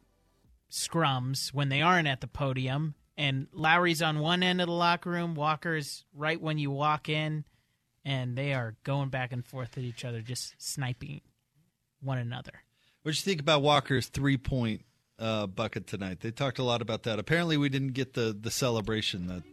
scrums, 0.71 1.53
when 1.53 1.69
they 1.69 1.83
aren't 1.83 2.09
at 2.09 2.21
the 2.21 2.27
podium. 2.27 2.95
And 3.17 3.47
Lauri's 3.53 4.03
on 4.03 4.19
one 4.19 4.43
end 4.43 4.61
of 4.61 4.67
the 4.67 4.73
locker 4.73 5.11
room, 5.11 5.35
Walker's 5.35 6.05
right 6.15 6.41
when 6.41 6.59
you 6.59 6.71
walk 6.71 7.09
in, 7.09 7.45
and 8.05 8.37
they 8.37 8.53
are 8.53 8.77
going 8.85 9.09
back 9.09 9.33
and 9.33 9.45
forth 9.45 9.79
at 9.79 9.85
each 9.85 10.05
other, 10.05 10.21
just 10.21 10.55
sniping 10.59 11.23
one 12.01 12.19
another. 12.19 12.53
What 13.03 13.13
do 13.13 13.19
you 13.19 13.23
think 13.23 13.41
about 13.41 13.63
Walker's 13.63 14.09
three 14.09 14.37
point 14.37 14.83
uh, 15.19 15.47
bucket 15.47 15.87
tonight? 15.87 16.21
They 16.21 16.31
talked 16.31 16.59
a 16.59 16.65
lot 16.65 16.83
about 16.83 17.05
that. 17.05 17.19
Apparently, 17.19 17.57
we 17.57 17.69
didn't 17.69 17.93
get 17.93 18.15
the 18.15 18.37
the 18.39 18.51
celebration 18.51 19.29
that 19.29 19.45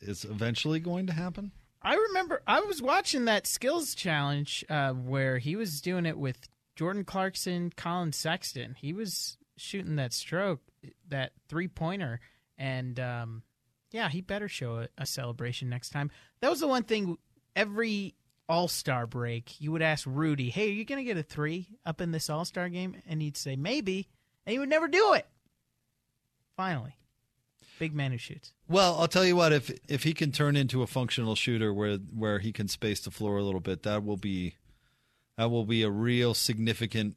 is 0.00 0.24
eventually 0.24 0.80
going 0.80 1.06
to 1.06 1.12
happen. 1.12 1.52
I 1.82 1.94
remember 1.94 2.42
I 2.46 2.60
was 2.60 2.82
watching 2.82 3.24
that 3.24 3.46
skills 3.46 3.94
challenge 3.94 4.64
uh, 4.68 4.92
where 4.92 5.38
he 5.38 5.56
was 5.56 5.80
doing 5.80 6.06
it 6.06 6.18
with 6.18 6.48
Jordan 6.80 7.04
Clarkson, 7.04 7.70
Collin 7.76 8.10
Sexton. 8.10 8.74
He 8.74 8.94
was 8.94 9.36
shooting 9.58 9.96
that 9.96 10.14
stroke, 10.14 10.62
that 11.10 11.32
three 11.46 11.68
pointer, 11.68 12.20
and 12.56 12.98
um, 12.98 13.42
yeah, 13.90 14.08
he 14.08 14.22
better 14.22 14.48
show 14.48 14.76
a, 14.76 14.88
a 14.96 15.04
celebration 15.04 15.68
next 15.68 15.90
time. 15.90 16.10
That 16.40 16.48
was 16.48 16.60
the 16.60 16.66
one 16.66 16.84
thing. 16.84 17.18
Every 17.54 18.14
All 18.48 18.66
Star 18.66 19.06
break, 19.06 19.60
you 19.60 19.72
would 19.72 19.82
ask 19.82 20.06
Rudy, 20.08 20.48
"Hey, 20.48 20.70
are 20.70 20.72
you 20.72 20.86
going 20.86 20.96
to 20.96 21.04
get 21.04 21.18
a 21.18 21.22
three 21.22 21.68
up 21.84 22.00
in 22.00 22.12
this 22.12 22.30
All 22.30 22.46
Star 22.46 22.70
game?" 22.70 22.96
And 23.06 23.20
he'd 23.20 23.36
say, 23.36 23.56
"Maybe," 23.56 24.08
and 24.46 24.54
he 24.54 24.58
would 24.58 24.70
never 24.70 24.88
do 24.88 25.12
it. 25.12 25.26
Finally, 26.56 26.96
big 27.78 27.94
man 27.94 28.12
who 28.12 28.16
shoots. 28.16 28.54
Well, 28.70 28.96
I'll 28.98 29.06
tell 29.06 29.26
you 29.26 29.36
what 29.36 29.52
if 29.52 29.70
if 29.86 30.04
he 30.04 30.14
can 30.14 30.32
turn 30.32 30.56
into 30.56 30.80
a 30.80 30.86
functional 30.86 31.34
shooter 31.34 31.74
where 31.74 31.98
where 31.98 32.38
he 32.38 32.54
can 32.54 32.68
space 32.68 33.00
the 33.00 33.10
floor 33.10 33.36
a 33.36 33.42
little 33.42 33.60
bit, 33.60 33.82
that 33.82 34.02
will 34.02 34.16
be 34.16 34.54
that 35.40 35.50
will 35.50 35.64
be 35.64 35.82
a 35.84 35.90
real 35.90 36.34
significant 36.34 37.16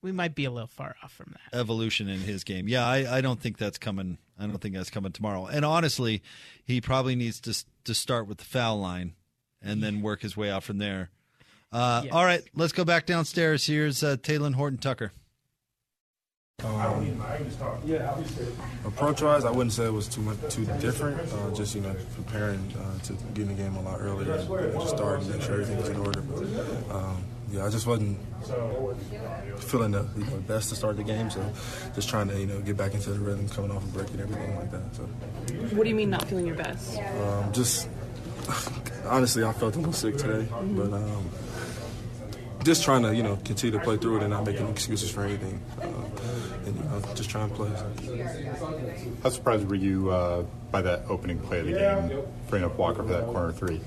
We 0.00 0.12
might 0.12 0.36
be 0.36 0.44
a 0.44 0.50
little 0.52 0.68
far 0.68 0.94
off 1.02 1.12
from 1.12 1.34
that. 1.34 1.58
evolution 1.58 2.08
in 2.08 2.20
his 2.20 2.44
game. 2.44 2.68
Yeah, 2.68 2.86
I, 2.86 3.16
I 3.16 3.20
don't 3.20 3.40
think 3.40 3.58
that's 3.58 3.76
coming. 3.76 4.18
I 4.38 4.46
don't 4.46 4.58
think 4.60 4.76
that's 4.76 4.90
coming 4.90 5.10
tomorrow. 5.10 5.46
And 5.46 5.64
honestly, 5.64 6.22
he 6.64 6.80
probably 6.80 7.16
needs 7.16 7.40
to 7.40 7.64
to 7.84 7.92
start 7.94 8.28
with 8.28 8.38
the 8.38 8.44
foul 8.44 8.78
line 8.78 9.14
and 9.60 9.82
then 9.82 10.00
work 10.00 10.22
his 10.22 10.36
way 10.36 10.48
out 10.48 10.62
from 10.62 10.78
there. 10.78 11.10
Uh, 11.72 12.02
Yes. 12.04 12.12
All 12.12 12.24
right, 12.24 12.42
let's 12.54 12.72
go 12.72 12.84
back 12.84 13.04
downstairs. 13.04 13.66
Here's 13.66 14.04
uh, 14.04 14.16
Talen 14.16 14.54
Horton 14.54 14.78
Tucker. 14.78 15.10
Approach 18.84 19.20
wise, 19.22 19.44
I 19.44 19.50
wouldn't 19.50 19.72
say 19.72 19.84
it 19.86 19.92
was 19.92 20.08
too 20.08 20.20
much 20.22 20.38
too 20.48 20.64
different. 20.80 21.20
Uh, 21.32 21.50
just 21.54 21.74
you 21.74 21.80
know, 21.82 21.94
preparing 22.14 22.72
uh, 22.78 22.98
to 23.04 23.12
get 23.34 23.42
in 23.42 23.48
the 23.48 23.54
game 23.62 23.76
a 23.76 23.82
lot 23.82 24.00
earlier, 24.00 24.32
and, 24.32 24.48
you 24.48 24.56
know, 24.56 24.72
just 24.72 24.96
starting, 24.96 25.28
make 25.30 25.42
sure 25.42 25.54
everything 25.60 25.76
was 25.78 25.88
in 25.88 25.96
order. 25.98 26.20
But 26.22 26.94
um, 26.94 27.24
yeah, 27.56 27.64
I 27.66 27.70
just 27.70 27.86
wasn't 27.86 28.18
feeling 29.60 29.92
the 29.92 30.06
you 30.16 30.24
know, 30.24 30.36
best 30.46 30.68
to 30.68 30.76
start 30.76 30.96
the 30.96 31.02
game, 31.02 31.30
so 31.30 31.40
just 31.94 32.08
trying 32.08 32.28
to 32.28 32.38
you 32.38 32.46
know 32.46 32.60
get 32.60 32.76
back 32.76 32.94
into 32.94 33.10
the 33.10 33.18
rhythm, 33.18 33.48
coming 33.48 33.70
off 33.70 33.82
a 33.82 33.86
break 33.88 34.08
and 34.10 34.20
everything 34.20 34.56
like 34.56 34.70
that. 34.70 34.94
So 34.94 35.02
What 35.74 35.84
do 35.84 35.88
you 35.88 35.94
mean 35.96 36.10
not 36.10 36.24
feeling 36.26 36.46
your 36.46 36.56
best? 36.56 36.98
um, 36.98 37.52
just 37.52 37.88
honestly, 39.06 39.42
I 39.44 39.52
felt 39.52 39.74
a 39.74 39.78
little 39.78 39.92
sick 39.92 40.16
today, 40.16 40.46
but 40.50 40.92
um, 40.92 41.30
just 42.64 42.84
trying 42.84 43.02
to 43.02 43.14
you 43.14 43.22
know 43.22 43.36
continue 43.44 43.76
to 43.78 43.82
play 43.84 43.96
through 43.96 44.18
it 44.18 44.22
and 44.22 44.30
not 44.30 44.44
making 44.44 44.68
excuses 44.68 45.10
for 45.10 45.22
anything, 45.24 45.60
um, 45.82 45.94
and 46.66 46.76
you 46.76 46.82
know, 46.84 47.02
just 47.14 47.30
trying 47.30 47.48
to 47.48 47.54
play. 47.54 47.70
How 49.22 49.30
surprised 49.30 49.68
were 49.68 49.74
you 49.76 50.10
uh, 50.10 50.42
by 50.70 50.82
that 50.82 51.04
opening 51.08 51.38
play 51.38 51.60
of 51.60 51.66
the 51.66 51.72
game, 51.72 52.22
freeing 52.48 52.64
up 52.64 52.76
Walker 52.76 53.02
for 53.02 53.08
that 53.12 53.24
corner 53.26 53.52
three? 53.52 53.80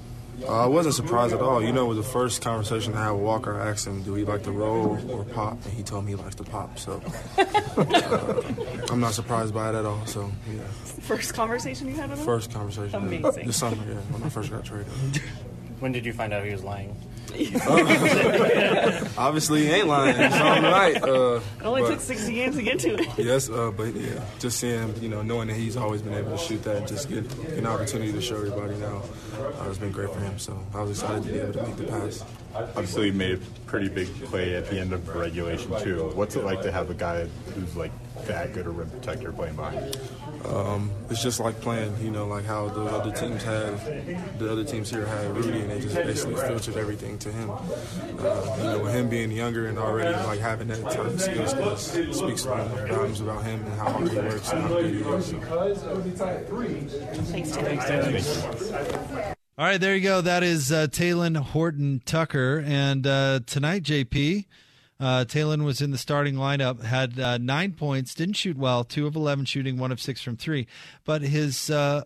Uh, 0.43 0.63
I 0.63 0.65
wasn't 0.67 0.95
surprised 0.95 1.33
at 1.33 1.41
all. 1.41 1.61
You 1.61 1.71
know, 1.71 1.85
it 1.85 1.95
was 1.95 1.97
the 1.97 2.11
first 2.11 2.41
conversation 2.41 2.93
I 2.93 3.05
had 3.05 3.11
with 3.11 3.21
Walker. 3.21 3.59
I 3.59 3.69
asked 3.69 3.85
him, 3.87 4.03
do 4.03 4.13
he 4.15 4.23
like 4.23 4.43
to 4.43 4.51
roll 4.51 4.99
or 5.11 5.23
pop? 5.25 5.63
And 5.65 5.73
he 5.73 5.83
told 5.83 6.05
me 6.05 6.11
he 6.11 6.15
likes 6.15 6.35
to 6.35 6.43
pop. 6.43 6.79
So 6.79 7.01
uh, 7.37 8.41
I'm 8.91 8.99
not 8.99 9.13
surprised 9.13 9.53
by 9.53 9.69
it 9.69 9.75
at 9.75 9.85
all. 9.85 10.05
So, 10.05 10.31
yeah. 10.51 10.61
First 11.01 11.33
conversation 11.33 11.87
you 11.87 11.95
had 11.95 12.09
with 12.09 12.19
him? 12.19 12.25
First 12.25 12.51
conversation. 12.51 12.95
Amazing. 12.95 13.47
This 13.47 13.57
summer, 13.57 13.77
yeah, 13.87 13.95
when 13.95 14.23
I 14.23 14.29
first 14.29 14.51
got 14.51 14.65
traded. 14.65 14.87
When 15.79 15.91
did 15.91 16.05
you 16.05 16.13
find 16.13 16.33
out 16.33 16.43
he 16.45 16.51
was 16.51 16.63
lying? 16.63 16.95
Obviously, 19.17 19.63
he 19.63 19.69
ain't 19.69 19.87
lying. 19.87 20.15
He's 20.15 20.41
on 20.41 20.63
the 20.63 20.69
right. 20.69 21.01
Uh, 21.01 21.07
It 21.59 21.65
only 21.65 21.81
but- 21.81 21.89
took 21.91 21.99
60 21.99 22.33
games 22.33 22.55
to 22.55 22.61
get 22.61 22.79
to 22.79 22.95
it. 22.95 23.07
Yes, 23.17 23.49
uh, 23.49 23.71
but 23.75 23.93
yeah, 23.95 24.23
just 24.39 24.59
seeing 24.59 24.93
you 25.01 25.09
know, 25.09 25.21
knowing 25.21 25.47
that 25.47 25.55
he's 25.55 25.77
always 25.77 26.01
been 26.01 26.13
able 26.13 26.31
to 26.31 26.37
shoot 26.37 26.63
that 26.63 26.77
and 26.77 26.87
just 26.87 27.09
get 27.09 27.25
an 27.57 27.65
opportunity 27.65 28.11
to 28.11 28.21
show 28.21 28.35
everybody 28.37 28.75
now 28.77 29.01
uh, 29.37 29.63
has 29.65 29.77
been 29.77 29.91
great 29.91 30.11
for 30.11 30.19
him. 30.19 30.37
So 30.39 30.57
I 30.73 30.81
was 30.81 30.91
excited 30.91 31.23
to 31.23 31.29
be 31.31 31.39
able 31.39 31.53
to 31.53 31.63
make 31.63 31.75
the 31.77 31.83
pass. 31.85 32.23
Obviously, 32.55 33.07
you 33.07 33.13
made 33.13 33.35
a 33.35 33.41
pretty 33.67 33.89
big 33.89 34.07
play 34.25 34.55
at 34.55 34.69
the 34.69 34.79
end 34.79 34.93
of 34.93 35.07
regulation 35.15 35.71
too. 35.81 36.11
What's 36.15 36.35
it 36.35 36.43
like 36.43 36.61
to 36.63 36.71
have 36.71 36.89
a 36.89 36.93
guy 36.95 37.27
who's 37.55 37.75
like 37.75 37.91
that 38.25 38.53
good 38.53 38.67
a 38.67 38.69
rim 38.69 38.89
protector 38.89 39.31
playing 39.31 39.55
behind 39.55 39.95
you? 39.95 40.49
Um, 40.49 40.91
it's 41.09 41.21
just 41.21 41.39
like 41.39 41.59
playing, 41.61 41.95
you 42.01 42.11
know, 42.11 42.27
like 42.27 42.45
how 42.45 42.69
the 42.69 42.83
other 42.85 43.11
teams 43.11 43.43
had, 43.43 43.77
the 44.39 44.51
other 44.51 44.63
teams 44.63 44.89
here 44.89 45.05
had 45.05 45.35
Rudy, 45.35 45.59
and 45.59 45.69
they 45.69 45.79
just 45.81 45.95
basically 45.95 46.35
filtered 46.35 46.77
everything 46.77 47.17
to 47.19 47.31
him. 47.31 47.49
Uh, 47.49 48.55
you 48.57 48.63
know, 48.63 48.79
with 48.79 48.93
him 48.93 49.09
being 49.09 49.31
younger 49.31 49.67
and 49.67 49.77
already 49.77 50.15
like 50.25 50.39
having 50.39 50.67
that 50.69 50.81
type 50.83 50.99
of 50.99 51.21
skills, 51.21 51.51
set 51.81 52.13
speaks 52.13 52.43
volumes 52.43 53.21
about 53.21 53.43
him 53.43 53.63
and 53.65 53.73
how 53.79 53.91
hard 53.91 54.11
he 54.11 54.17
works 54.17 54.51
and 54.51 54.61
how 54.61 54.67
good 54.69 54.93
he 54.93 55.01
is. 55.01 55.25
So. 55.25 55.39
Thanks, 57.31 57.85
Taylor. 57.85 59.35
All 59.59 59.65
right, 59.65 59.77
there 59.77 59.93
you 59.93 60.01
go. 60.01 60.21
That 60.21 60.41
is 60.41 60.71
uh, 60.71 60.87
Talen 60.87 61.35
Horton 61.35 62.01
Tucker. 62.05 62.63
And 62.65 63.05
uh, 63.05 63.41
tonight, 63.45 63.83
JP, 63.83 64.45
uh, 64.99 65.25
Talen 65.25 65.63
was 65.63 65.81
in 65.81 65.91
the 65.91 65.97
starting 65.97 66.35
lineup, 66.35 66.83
had 66.83 67.19
uh, 67.19 67.37
nine 67.37 67.73
points, 67.73 68.13
didn't 68.13 68.35
shoot 68.35 68.57
well, 68.57 68.83
two 68.83 69.07
of 69.07 69.15
11 69.15 69.45
shooting, 69.45 69.77
one 69.77 69.91
of 69.91 70.01
six 70.01 70.21
from 70.21 70.35
three. 70.35 70.67
But 71.05 71.21
his, 71.21 71.69
uh, 71.69 72.03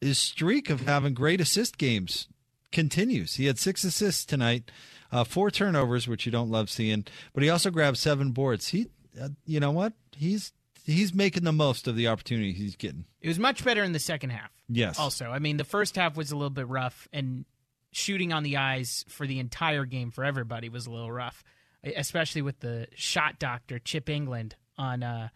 his 0.00 0.18
streak 0.18 0.70
of 0.70 0.82
having 0.82 1.14
great 1.14 1.40
assist 1.40 1.76
games 1.78 2.28
continues. 2.72 3.34
He 3.34 3.46
had 3.46 3.58
six 3.58 3.84
assists 3.84 4.24
tonight, 4.24 4.70
uh, 5.12 5.24
four 5.24 5.50
turnovers, 5.50 6.08
which 6.08 6.24
you 6.24 6.32
don't 6.32 6.50
love 6.50 6.70
seeing, 6.70 7.04
but 7.34 7.42
he 7.42 7.50
also 7.50 7.70
grabbed 7.70 7.98
seven 7.98 8.30
boards. 8.30 8.68
He, 8.68 8.88
uh, 9.20 9.30
you 9.44 9.60
know 9.60 9.72
what? 9.72 9.92
He's 10.16 10.52
he's 10.84 11.14
making 11.14 11.44
the 11.44 11.52
most 11.52 11.86
of 11.86 11.96
the 11.96 12.08
opportunity 12.08 12.52
he's 12.52 12.76
getting. 12.76 13.04
It 13.20 13.28
was 13.28 13.38
much 13.38 13.64
better 13.64 13.82
in 13.82 13.92
the 13.92 13.98
second 13.98 14.30
half. 14.30 14.50
Yes. 14.68 14.98
Also, 14.98 15.30
I 15.30 15.38
mean, 15.38 15.56
the 15.56 15.64
first 15.64 15.96
half 15.96 16.16
was 16.16 16.30
a 16.30 16.36
little 16.36 16.50
bit 16.50 16.68
rough, 16.68 17.08
and 17.12 17.44
shooting 17.92 18.32
on 18.32 18.42
the 18.42 18.56
eyes 18.56 19.04
for 19.08 19.26
the 19.26 19.40
entire 19.40 19.84
game 19.84 20.10
for 20.10 20.24
everybody 20.24 20.68
was 20.68 20.86
a 20.86 20.90
little 20.90 21.10
rough, 21.10 21.42
especially 21.84 22.42
with 22.42 22.60
the 22.60 22.86
shot 22.94 23.38
doctor 23.38 23.78
Chip 23.78 24.06
Engelland 24.06 24.52
on 24.76 25.02
uh, 25.02 25.28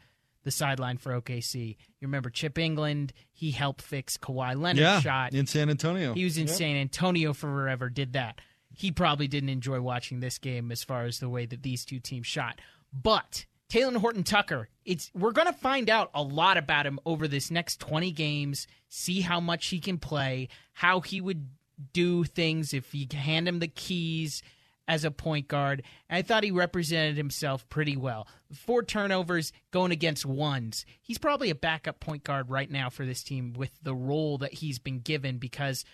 the 0.43 0.51
sideline 0.51 0.99
for 0.99 1.21
OKC. 1.21 1.69
You 1.69 2.07
remember 2.09 2.31
Chip 2.31 2.55
Engelland? 2.55 3.11
He 3.33 3.51
helped 3.51 3.83
fix 3.83 4.17
Kawhi 4.17 4.55
Leonard's 4.55 4.81
yeah, 4.81 5.01
shot. 5.01 5.35
in 5.35 5.47
San 5.47 5.71
Antonio. 5.71 6.15
He 6.15 6.25
was 6.25 6.39
in 6.39 6.49
San 6.49 6.77
Antonio 6.77 7.33
forever. 7.33 7.89
Did 7.89 8.13
that. 8.13 8.41
he 8.77 8.91
probably 8.91 9.29
didn't 9.29 9.51
enjoy 9.51 9.81
watching 9.81 10.21
this 10.21 10.39
game 10.39 10.73
as 10.73 10.83
far 10.83 11.05
as 11.05 11.19
the 11.19 11.29
way 11.29 11.47
that 11.47 11.63
these 11.63 11.85
two 11.85 12.01
teams 12.01 12.27
shot. 12.27 12.61
But 12.93 13.47
Talen 13.71 13.97
Horton 13.97 14.25
Tucker, 14.25 14.69
it's 14.85 15.11
we're 15.15 15.33
going 15.33 15.47
to 15.47 15.53
find 15.53 15.89
out 15.89 16.11
a 16.15 16.23
lot 16.23 16.57
about 16.57 16.87
him 16.87 16.99
over 17.07 17.27
this 17.27 17.51
next 17.51 17.81
20 17.81 18.11
games, 18.13 18.67
see 18.89 19.21
how 19.21 19.41
much 19.41 19.67
he 19.67 19.81
can 19.81 19.99
play, 19.99 20.49
how 20.73 21.01
he 21.01 21.21
would 21.21 21.49
do 21.93 22.25
things 22.25 22.73
if 22.73 22.95
you 22.95 23.07
hand 23.13 23.49
him 23.49 23.59
the 23.59 23.69
keys 23.69 24.43
as 24.87 25.05
a 25.05 25.11
point 25.11 25.49
guard. 25.49 25.83
I 26.11 26.23
thought 26.23 26.44
he 26.44 26.51
represented 26.51 27.16
himself 27.16 27.68
pretty 27.68 27.97
well. 27.97 28.29
Four 28.53 28.83
turnovers 28.83 29.53
going 29.70 29.92
against 29.92 30.27
ones. 30.27 30.85
He's 31.01 31.18
probably 31.18 31.51
a 31.51 31.55
backup 31.55 32.01
point 32.01 32.25
guard 32.25 32.51
right 32.51 32.70
now 32.70 32.90
for 32.90 33.07
this 33.07 33.23
team 33.23 33.55
with 33.55 33.70
the 33.83 33.94
role 33.94 34.38
that 34.38 34.55
he's 34.55 34.79
been 34.79 35.01
given 35.01 35.38
because 35.38 35.85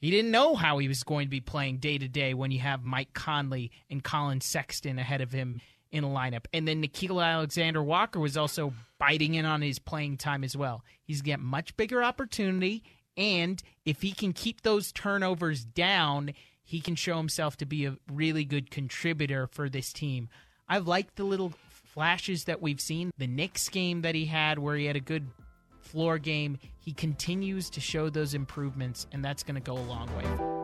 he 0.00 0.10
didn't 0.10 0.30
know 0.30 0.54
how 0.54 0.78
he 0.78 0.88
was 0.88 1.02
going 1.02 1.26
to 1.26 1.30
be 1.30 1.40
playing 1.40 1.78
day 1.78 1.98
to 1.98 2.08
day 2.08 2.34
when 2.34 2.50
you 2.50 2.60
have 2.60 2.84
Mike 2.84 3.12
Conley 3.12 3.70
and 3.90 4.02
Collin 4.02 4.40
Sexton 4.40 4.98
ahead 4.98 5.20
of 5.20 5.32
him 5.32 5.60
in 5.92 6.04
a 6.04 6.08
lineup. 6.08 6.46
And 6.52 6.66
then 6.66 6.82
Nickeil 6.82 7.24
Alexander 7.24 7.82
Walker 7.82 8.18
was 8.18 8.36
also 8.36 8.72
biting 8.98 9.34
in 9.34 9.44
on 9.44 9.62
his 9.62 9.78
playing 9.78 10.16
time 10.16 10.44
as 10.44 10.56
well. 10.56 10.84
He's 11.02 11.22
getting 11.22 11.44
much 11.44 11.76
bigger 11.76 12.02
opportunity, 12.02 12.82
and 13.16 13.62
if 13.84 14.02
he 14.02 14.12
can 14.12 14.32
keep 14.32 14.62
those 14.62 14.92
turnovers 14.92 15.64
down, 15.64 16.32
he 16.70 16.80
can 16.80 16.94
show 16.94 17.16
himself 17.16 17.56
to 17.56 17.66
be 17.66 17.84
a 17.84 17.96
really 18.12 18.44
good 18.44 18.70
contributor 18.70 19.48
for 19.48 19.68
this 19.68 19.92
team. 19.92 20.28
I've 20.68 20.86
liked 20.86 21.16
the 21.16 21.24
little 21.24 21.52
flashes 21.68 22.44
that 22.44 22.62
we've 22.62 22.80
seen. 22.80 23.10
The 23.18 23.26
Knicks 23.26 23.68
game 23.68 24.02
that 24.02 24.14
he 24.14 24.26
had, 24.26 24.56
where 24.60 24.76
he 24.76 24.84
had 24.84 24.94
a 24.94 25.00
good 25.00 25.26
floor 25.80 26.18
game, 26.18 26.60
he 26.78 26.92
continues 26.92 27.70
to 27.70 27.80
show 27.80 28.08
those 28.08 28.34
improvements, 28.34 29.08
and 29.10 29.24
that's 29.24 29.42
going 29.42 29.56
to 29.56 29.60
go 29.60 29.76
a 29.76 29.82
long 29.82 30.06
way. 30.16 30.59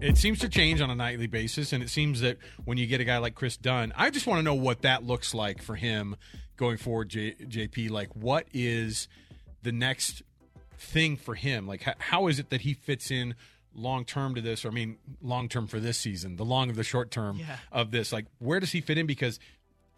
It 0.00 0.16
seems 0.16 0.38
to 0.40 0.48
change 0.48 0.80
on 0.80 0.88
a 0.90 0.94
nightly 0.94 1.26
basis, 1.26 1.72
and 1.74 1.82
it 1.82 1.90
seems 1.90 2.20
that 2.22 2.38
when 2.64 2.78
you 2.78 2.86
get 2.86 3.00
a 3.00 3.04
guy 3.04 3.18
like 3.18 3.34
Kris 3.34 3.56
Dunn, 3.58 3.92
I 3.96 4.08
just 4.10 4.26
want 4.26 4.38
to 4.38 4.42
know 4.42 4.54
what 4.54 4.82
that 4.82 5.04
looks 5.04 5.34
like 5.34 5.62
for 5.62 5.76
him 5.76 6.16
going 6.56 6.78
forward, 6.78 7.10
J- 7.10 7.34
JP. 7.34 7.90
Like, 7.90 8.14
what 8.16 8.46
is 8.54 9.08
the 9.62 9.72
next 9.72 10.22
thing 10.78 11.18
for 11.18 11.34
him? 11.34 11.66
Like, 11.66 11.82
how, 11.82 11.94
how 11.98 12.26
is 12.28 12.38
it 12.38 12.48
that 12.48 12.62
he 12.62 12.72
fits 12.72 13.10
in 13.10 13.34
long 13.74 14.06
term 14.06 14.34
to 14.36 14.40
this? 14.40 14.64
Or, 14.64 14.68
I 14.68 14.70
mean, 14.70 14.96
long 15.20 15.50
term 15.50 15.66
for 15.66 15.78
this 15.78 15.98
season, 15.98 16.36
the 16.36 16.46
long 16.46 16.70
of 16.70 16.76
the 16.76 16.84
short 16.84 17.10
term 17.10 17.36
Yeah. 17.38 17.56
of 17.70 17.90
this. 17.90 18.10
Like, 18.10 18.24
where 18.38 18.58
does 18.58 18.72
he 18.72 18.80
fit 18.80 18.96
in? 18.96 19.06
Because 19.06 19.38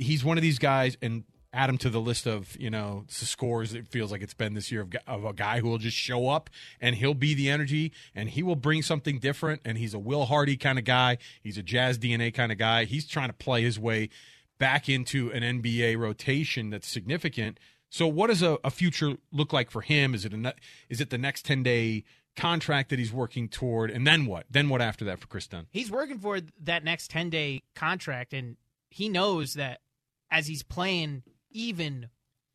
he's 0.01 0.25
one 0.25 0.37
of 0.37 0.43
these 0.43 0.59
guys, 0.59 0.97
and 1.01 1.23
add 1.53 1.69
him 1.69 1.79
to 1.79 1.91
the 1.91 2.01
list 2.01 2.27
of 2.27 2.57
you 2.59 2.71
know 2.71 3.05
scores. 3.09 3.75
It 3.75 3.89
feels 3.89 4.11
like 4.11 4.23
it's 4.23 4.35
been 4.35 4.55
this 4.55 4.71
year 4.73 4.83
of, 4.83 4.93
of 5.07 5.25
a 5.25 5.33
guy 5.33 5.61
who 5.61 5.69
will 5.69 5.79
just 5.79 5.97
show 5.97 6.29
up 6.29 6.51
and 6.81 6.97
he'll 6.97 7.15
be 7.15 7.35
the 7.35 7.51
energy 7.51 7.93
and 8.15 8.31
he 8.31 8.43
will 8.43 8.57
bring 8.57 8.83
something 8.83 9.19
different. 9.19 9.61
And 9.65 9.79
he's 9.79 9.95
a 9.95 9.99
Will 9.99 10.27
Hardy 10.27 10.57
kind 10.57 10.79
of 10.79 10.85
guy. 10.85 11.19
He's 11.43 11.59
a 11.59 11.63
Jazz 11.63 11.99
DNA 11.99 12.33
kind 12.33 12.53
of 12.53 12.59
guy. 12.59 12.85
He's 12.85 13.07
trying 13.07 13.29
to 13.29 13.35
play 13.35 13.63
his 13.63 13.79
way 13.79 14.09
back 14.59 14.89
into 14.89 15.31
an 15.33 15.43
NBA 15.43 15.99
rotation 15.99 16.71
that's 16.71 16.89
significant. 16.89 17.59
So, 17.91 18.07
what 18.07 18.29
does 18.29 18.43
a, 18.43 18.59
a 18.65 18.71
future 18.71 19.17
look 19.31 19.53
like 19.53 19.71
for 19.71 19.83
him? 19.83 20.15
Is 20.15 20.25
it 20.25 20.33
a, 20.33 20.55
is 20.89 21.01
it 21.01 21.11
the 21.11 21.19
next 21.19 21.45
ten 21.45 21.63
day 21.63 22.05
contract 22.37 22.91
that 22.91 22.99
he's 22.99 23.13
working 23.13 23.49
toward, 23.49 23.91
and 23.91 24.07
then 24.07 24.27
what? 24.27 24.47
Then 24.51 24.69
what 24.69 24.81
after 24.81 25.05
that 25.05 25.19
for 25.19 25.27
Kris 25.27 25.47
Dunn? 25.47 25.67
he's 25.71 25.91
working 25.91 26.19
for 26.19 26.41
that 26.63 26.85
next 26.85 27.11
10 27.11 27.31
day 27.31 27.63
contract 27.75 28.33
and 28.33 28.57
he 28.91 29.09
knows 29.09 29.55
that 29.55 29.81
as 30.31 30.47
he's 30.47 30.63
playing 30.63 31.23
even 31.53 32.09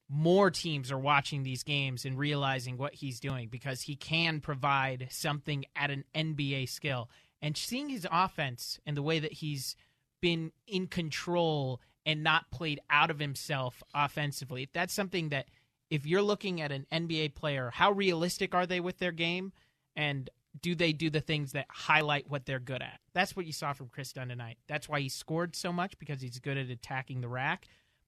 more 0.09 0.49
teams 0.49 0.91
are 0.91 0.97
watching 0.97 1.43
these 1.43 1.63
games 1.63 2.05
and 2.05 2.17
realizing 2.17 2.77
what 2.77 2.95
he's 2.95 3.19
doing 3.19 3.49
because 3.49 3.81
he 3.81 3.95
can 3.95 4.39
provide 4.39 5.07
something 5.11 5.65
at 5.75 5.91
an 5.91 6.05
NBA 6.15 6.69
skill 6.69 7.09
and 7.41 7.57
seeing 7.57 7.89
his 7.89 8.07
offense 8.09 8.79
and 8.85 8.95
the 8.95 9.01
way 9.01 9.19
that 9.19 9.33
he's 9.33 9.75
been 10.21 10.51
in 10.65 10.87
control 10.87 11.81
and 12.05 12.23
not 12.23 12.49
played 12.51 12.79
out 12.89 13.11
of 13.11 13.19
himself 13.19 13.83
offensively 13.93 14.69
that's 14.73 14.93
something 14.93 15.29
that 15.29 15.47
if 15.89 16.05
you're 16.05 16.21
looking 16.21 16.61
at 16.61 16.71
an 16.71 16.87
NBA 16.91 17.35
player 17.35 17.69
how 17.73 17.91
realistic 17.91 18.55
are 18.55 18.65
they 18.65 18.79
with 18.79 18.97
their 18.99 19.11
game 19.11 19.51
and 19.95 20.29
do 20.61 20.75
they 20.75 20.93
do 20.93 21.09
the 21.09 21.21
things 21.21 21.51
that 21.51 21.65
highlight 21.69 22.29
what 22.29 22.45
they're 22.45 22.59
good 22.59 22.81
at? 22.81 22.99
That's 23.13 23.35
what 23.35 23.45
you 23.45 23.53
saw 23.53 23.73
from 23.73 23.89
Kris 23.89 24.13
Dunn 24.13 24.29
tonight. 24.29 24.57
That's 24.67 24.89
why 24.89 24.99
he 25.01 25.09
scored 25.09 25.55
so 25.55 25.71
much 25.71 25.97
because 25.99 26.21
he's 26.21 26.39
good 26.39 26.57
at 26.57 26.69
attacking 26.69 27.21
the 27.21 27.27
rack. 27.27 27.67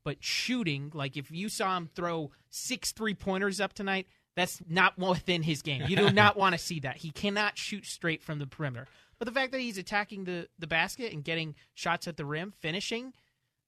But 0.09 0.23
shooting, 0.23 0.89
like 0.95 1.17
if 1.17 1.29
you 1.29 1.49
saw 1.49 1.77
him 1.77 1.87
throw 1.93 2.31
six 2.49 2.93
three 2.93 3.13
pointers 3.13 3.61
up 3.61 3.73
tonight, 3.73 4.07
that's 4.35 4.59
not 4.67 4.97
within 4.97 5.43
his 5.43 5.61
game. 5.61 5.83
You 5.87 5.95
do 5.97 6.09
not 6.11 6.35
want 6.35 6.53
to 6.53 6.57
see 6.57 6.79
that. 6.79 6.97
He 6.97 7.11
cannot 7.11 7.59
shoot 7.59 7.85
straight 7.85 8.23
from 8.23 8.39
the 8.39 8.47
perimeter. 8.47 8.87
But 9.19 9.27
the 9.27 9.31
fact 9.31 9.51
that 9.51 9.61
he's 9.61 9.77
attacking 9.77 10.23
the, 10.23 10.47
the 10.57 10.65
basket 10.65 11.13
and 11.13 11.23
getting 11.23 11.53
shots 11.75 12.07
at 12.07 12.17
the 12.17 12.25
rim, 12.25 12.55
finishing, 12.59 13.13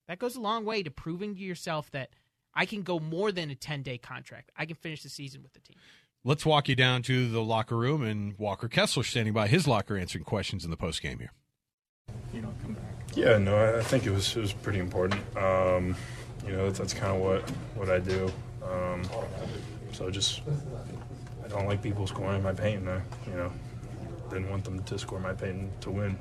that 0.08 0.18
goes 0.18 0.34
a 0.34 0.40
long 0.40 0.64
way 0.64 0.82
to 0.82 0.90
proving 0.90 1.36
to 1.36 1.40
yourself 1.40 1.92
that 1.92 2.10
I 2.52 2.66
can 2.66 2.82
go 2.82 2.98
more 2.98 3.30
than 3.30 3.48
a 3.48 3.54
10 3.54 3.84
day 3.84 3.98
contract. 3.98 4.50
I 4.56 4.66
can 4.66 4.74
finish 4.74 5.04
the 5.04 5.10
season 5.10 5.44
with 5.44 5.52
the 5.52 5.60
team. 5.60 5.76
Let's 6.24 6.44
walk 6.44 6.68
you 6.68 6.74
down 6.74 7.02
to 7.02 7.30
the 7.30 7.40
locker 7.40 7.76
room 7.76 8.02
and 8.02 8.36
Walker 8.36 8.66
Kessler 8.66 9.04
standing 9.04 9.32
by 9.32 9.46
his 9.46 9.68
locker 9.68 9.96
answering 9.96 10.24
questions 10.24 10.64
in 10.64 10.72
the 10.72 10.76
post 10.76 11.02
game 11.02 11.20
here. 11.20 11.30
Yeah, 13.14 13.38
no, 13.38 13.56
I- 13.56 13.78
I 13.78 13.82
think 13.82 14.06
it 14.06 14.10
was 14.10 14.36
it 14.36 14.40
was 14.40 14.52
pretty 14.52 14.78
important. 14.80 15.20
Um, 15.36 15.94
you 16.46 16.52
know, 16.52 16.66
that's, 16.66 16.78
that's 16.78 16.94
kind 16.94 17.14
of 17.16 17.20
what 17.22 17.48
what 17.74 17.88
I 17.90 17.98
do. 17.98 18.30
Um, 18.62 19.02
so 19.92 20.10
just 20.10 20.42
I 21.44 21.48
don't 21.48 21.66
like 21.66 21.82
people 21.82 22.06
scoring 22.06 22.42
my 22.42 22.52
paint. 22.52 22.80
And 22.80 22.90
I, 22.90 23.00
you 23.26 23.34
know, 23.36 23.52
didn't 24.30 24.50
want 24.50 24.64
them 24.64 24.82
to 24.82 24.98
score 24.98 25.20
my 25.20 25.32
paint 25.32 25.80
to 25.82 25.90
win. 25.90 26.16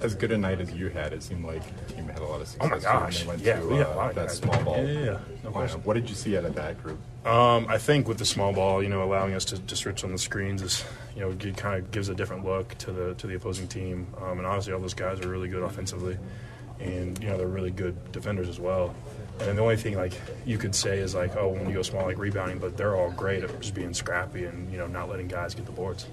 As 0.00 0.14
good 0.16 0.32
a 0.32 0.36
night 0.38 0.60
as 0.60 0.72
you 0.72 0.88
had, 0.88 1.12
it 1.12 1.22
seemed 1.22 1.44
like 1.44 1.62
the 1.86 1.94
team 1.94 2.08
had 2.08 2.18
a 2.18 2.24
lot 2.24 2.40
of 2.40 2.48
success. 2.48 2.68
Oh 2.68 2.74
my 2.74 2.80
gosh! 2.80 3.20
they 3.22 3.28
went 3.28 3.40
Yeah, 3.40 3.60
to, 3.60 3.68
got 3.68 3.86
uh, 3.86 3.94
a 3.94 3.96
lot 3.96 4.08
of 4.10 4.14
that 4.16 4.30
small 4.32 4.62
ball. 4.64 4.76
Yeah, 4.78 4.92
yeah, 4.92 5.00
yeah. 5.04 5.18
No. 5.44 5.50
What 5.84 5.94
did 5.94 6.08
you 6.10 6.16
see 6.16 6.36
out 6.36 6.44
of 6.44 6.56
that 6.56 6.82
group? 6.82 6.98
Um, 7.24 7.66
I 7.68 7.78
think 7.78 8.08
with 8.08 8.18
the 8.18 8.24
small 8.24 8.52
ball, 8.52 8.82
you 8.82 8.88
know, 8.88 9.02
allowing 9.04 9.32
us 9.34 9.44
to, 9.46 9.58
to 9.58 9.76
switch 9.76 10.02
on 10.02 10.10
the 10.10 10.18
screens 10.18 10.60
is, 10.60 10.84
you 11.14 11.20
know, 11.22 11.30
it 11.30 11.56
kind 11.56 11.78
of 11.78 11.90
gives 11.92 12.08
a 12.08 12.14
different 12.14 12.44
look 12.44 12.76
to 12.78 12.90
the 12.90 13.14
to 13.14 13.28
the 13.28 13.36
opposing 13.36 13.68
team. 13.68 14.08
Um, 14.20 14.38
and 14.38 14.46
honestly, 14.46 14.72
all 14.72 14.80
those 14.80 14.94
guys 14.94 15.20
are 15.20 15.28
really 15.28 15.48
good 15.48 15.62
offensively, 15.62 16.18
and 16.84 17.20
you 17.22 17.28
know 17.28 17.36
they're 17.38 17.46
really 17.48 17.70
good 17.70 18.12
defenders 18.12 18.48
as 18.48 18.60
well. 18.60 18.94
And 19.40 19.58
the 19.58 19.62
only 19.62 19.76
thing 19.76 19.96
like 19.96 20.12
you 20.46 20.58
could 20.58 20.74
say 20.76 20.98
is 20.98 21.14
like, 21.14 21.34
oh, 21.36 21.48
when 21.48 21.66
you 21.68 21.74
go 21.74 21.82
small, 21.82 22.04
like 22.04 22.18
rebounding, 22.18 22.58
but 22.58 22.76
they're 22.76 22.94
all 22.94 23.10
great 23.10 23.42
at 23.42 23.60
just 23.60 23.74
being 23.74 23.92
scrappy 23.92 24.44
and 24.44 24.70
you 24.70 24.78
know 24.78 24.86
not 24.86 25.08
letting 25.08 25.26
guys 25.28 25.54
get 25.54 25.66
the 25.66 25.72
boards. 25.72 26.06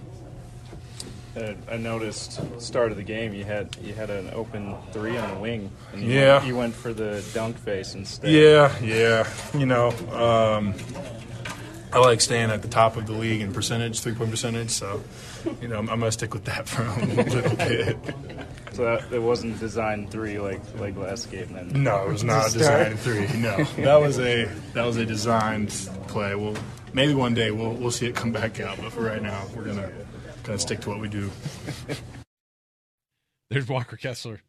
I 1.69 1.77
noticed 1.77 2.41
start 2.59 2.91
of 2.91 2.97
the 2.97 3.03
game 3.03 3.33
you 3.33 3.45
had 3.45 3.77
you 3.81 3.93
had 3.93 4.09
an 4.09 4.29
open 4.33 4.75
three 4.91 5.17
on 5.17 5.33
the 5.33 5.39
wing. 5.39 5.71
And 5.93 6.01
you 6.01 6.09
Yeah. 6.19 6.33
went, 6.37 6.45
you 6.47 6.55
went 6.57 6.75
for 6.75 6.93
the 6.93 7.23
dunk 7.33 7.57
face 7.57 7.95
instead. 7.95 8.29
Yeah, 8.29 8.75
yeah. 8.83 9.29
You 9.57 9.65
know, 9.65 9.89
um, 10.11 10.73
I 11.93 11.99
like 11.99 12.19
staying 12.19 12.49
at 12.51 12.61
the 12.61 12.67
top 12.67 12.97
of 12.97 13.05
the 13.07 13.13
league 13.13 13.39
in 13.39 13.53
percentage, 13.53 14.01
three 14.01 14.13
point 14.13 14.29
percentage. 14.31 14.71
So, 14.71 15.01
you 15.61 15.69
know, 15.69 15.77
I'm, 15.77 15.89
I'm 15.89 15.99
gonna 15.99 16.11
stick 16.11 16.33
with 16.33 16.43
that 16.45 16.67
for 16.67 16.83
a 16.83 17.05
little 17.05 17.55
bit. 17.55 17.97
So 18.81 18.85
that, 18.85 19.13
it 19.13 19.21
wasn't 19.21 19.59
designed 19.59 20.09
three 20.09 20.39
like 20.39 20.59
like 20.79 20.97
last 20.97 21.29
game. 21.29 21.53
Then 21.53 21.83
No, 21.83 22.03
it 22.03 22.09
was 22.09 22.23
not 22.23 22.49
a 22.49 22.51
To 22.53 22.57
designed 22.57 22.99
three. 22.99 23.27
No, 23.39 23.63
that 23.77 24.01
was 24.01 24.17
a 24.17 24.45
that 24.73 24.83
was 24.83 24.97
a 24.97 25.05
designed 25.05 25.69
play. 26.07 26.33
Well, 26.33 26.55
maybe 26.91 27.13
one 27.13 27.35
day 27.35 27.51
we'll 27.51 27.73
we'll 27.73 27.91
see 27.91 28.07
it 28.07 28.15
come 28.15 28.31
back 28.31 28.59
out, 28.59 28.81
but 28.81 28.91
for 28.91 29.01
right 29.01 29.21
now, 29.21 29.45
we're 29.55 29.65
gonna 29.65 29.91
gonna 30.41 30.57
stick 30.57 30.79
to 30.79 30.89
what 30.89 30.99
we 30.99 31.09
do. 31.09 31.29
There's 33.51 33.67
Walker 33.67 33.97
Kessler. 33.97 34.41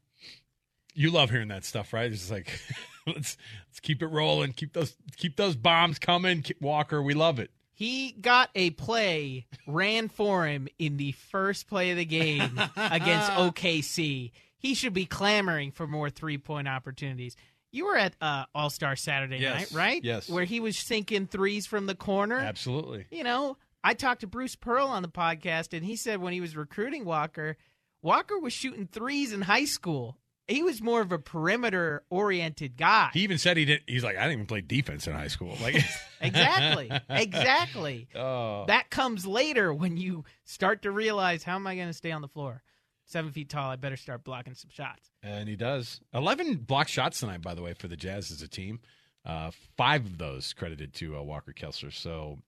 You 0.94 1.10
love 1.10 1.28
hearing 1.28 1.48
that 1.48 1.66
stuff, 1.66 1.92
right? 1.92 2.10
It's 2.10 2.20
just 2.20 2.32
like 2.32 2.58
let's 3.06 3.36
let's 3.68 3.80
keep 3.82 4.00
it 4.00 4.06
rolling, 4.06 4.54
keep 4.54 4.72
those 4.72 4.96
keep 5.18 5.36
those 5.36 5.56
bombs 5.56 5.98
coming, 5.98 6.42
Walker. 6.58 7.02
We 7.02 7.12
love 7.12 7.38
it. 7.38 7.50
He 7.74 8.12
got 8.12 8.50
a 8.54 8.70
play 8.70 9.46
ran 9.66 10.08
for 10.08 10.46
him 10.46 10.68
in 10.78 10.96
the 10.98 11.12
first 11.12 11.66
play 11.68 11.90
of 11.90 11.96
the 11.96 12.04
game 12.04 12.58
against 12.76 13.30
OKC. 13.32 14.30
He 14.58 14.74
should 14.74 14.92
be 14.94 15.06
clamoring 15.06 15.72
for 15.72 15.86
more 15.86 16.10
three 16.10 16.38
point 16.38 16.68
opportunities. 16.68 17.36
You 17.72 17.86
were 17.86 17.96
at 17.96 18.14
uh, 18.20 18.44
All 18.54 18.68
Star 18.70 18.94
Saturday 18.96 19.38
Yes, 19.38 19.72
night, 19.72 19.76
right? 19.78 20.04
yes. 20.04 20.28
Where 20.28 20.44
he 20.44 20.60
was 20.60 20.76
sinking 20.76 21.26
threes 21.26 21.66
from 21.66 21.86
the 21.86 21.94
corner. 21.94 22.38
Absolutely. 22.38 23.06
You 23.10 23.24
know, 23.24 23.56
I 23.82 23.94
talked 23.94 24.20
to 24.20 24.26
Bruce 24.26 24.54
Pearl 24.54 24.86
on 24.88 25.02
the 25.02 25.08
podcast, 25.08 25.72
and 25.76 25.84
he 25.84 25.96
said 25.96 26.20
when 26.20 26.34
he 26.34 26.40
was 26.42 26.54
recruiting 26.54 27.04
Walker, 27.06 27.56
Walker 28.02 28.38
was 28.38 28.52
shooting 28.52 28.86
threes 28.86 29.32
in 29.32 29.40
high 29.42 29.64
school. 29.64 30.18
He 30.52 30.62
was 30.62 30.82
more 30.82 31.00
of 31.00 31.12
a 31.12 31.18
perimeter 31.18 32.04
oriented 32.10 32.76
guy. 32.76 33.10
He 33.14 33.20
even 33.20 33.38
said 33.38 33.56
he 33.56 33.64
didn't. 33.64 33.84
He's 33.86 34.04
like, 34.04 34.16
I 34.16 34.22
didn't 34.22 34.32
even 34.34 34.46
play 34.46 34.60
defense 34.60 35.06
in 35.06 35.14
high 35.14 35.28
school. 35.28 35.56
Like 35.62 35.76
Exactly. 36.20 36.90
Exactly. 37.08 38.08
Oh. 38.14 38.64
That 38.66 38.90
comes 38.90 39.26
later 39.26 39.72
when 39.72 39.96
you 39.96 40.24
start 40.44 40.82
to 40.82 40.90
realize 40.90 41.42
how 41.42 41.56
am 41.56 41.66
I 41.66 41.74
going 41.74 41.88
to 41.88 41.94
stay 41.94 42.12
on 42.12 42.20
the 42.20 42.28
floor? 42.28 42.62
Seven 43.06 43.32
feet 43.32 43.48
tall. 43.48 43.70
I 43.70 43.76
better 43.76 43.96
start 43.96 44.22
blocking 44.22 44.54
some 44.54 44.70
shots. 44.70 45.10
And 45.22 45.48
he 45.48 45.56
does. 45.56 46.00
11 46.14 46.58
block 46.58 46.88
shots 46.88 47.20
tonight, 47.20 47.42
by 47.42 47.54
the 47.54 47.62
way, 47.62 47.72
for 47.72 47.88
the 47.88 47.96
Jazz 47.96 48.30
as 48.30 48.42
a 48.42 48.48
team. 48.48 48.80
Uh, 49.24 49.50
five 49.76 50.04
of 50.04 50.18
those 50.18 50.52
credited 50.52 50.94
to 50.94 51.16
uh, 51.16 51.22
Walker 51.22 51.52
Kessler. 51.52 51.90
So 51.90 52.38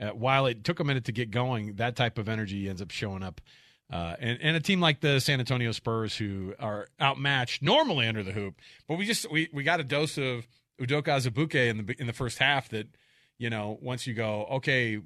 uh, 0.00 0.08
while 0.10 0.46
it 0.46 0.64
took 0.64 0.80
a 0.80 0.84
minute 0.84 1.04
to 1.04 1.12
get 1.12 1.30
going, 1.30 1.74
that 1.74 1.96
type 1.96 2.18
of 2.18 2.28
energy 2.28 2.68
ends 2.68 2.82
up 2.82 2.90
showing 2.90 3.22
up. 3.22 3.40
Uh, 3.92 4.16
and, 4.18 4.38
and 4.42 4.56
a 4.56 4.60
team 4.60 4.80
like 4.80 5.00
the 5.00 5.20
San 5.20 5.38
Antonio 5.38 5.70
Spurs, 5.70 6.16
who 6.16 6.54
are 6.58 6.88
outmatched 7.00 7.62
normally 7.62 8.08
under 8.08 8.24
the 8.24 8.32
hoop, 8.32 8.56
but 8.88 8.98
we 8.98 9.06
just 9.06 9.30
we, 9.30 9.48
we 9.52 9.62
got 9.62 9.78
a 9.78 9.84
dose 9.84 10.18
of 10.18 10.46
Udoka 10.80 11.04
Azubuike 11.04 11.70
in 11.70 11.86
the 11.86 11.94
in 12.00 12.06
the 12.06 12.12
first 12.12 12.38
half 12.38 12.68
that 12.70 12.88
you 13.38 13.48
know 13.48 13.78
once 13.80 14.06
you 14.06 14.14
go 14.14 14.46
okay, 14.50 15.00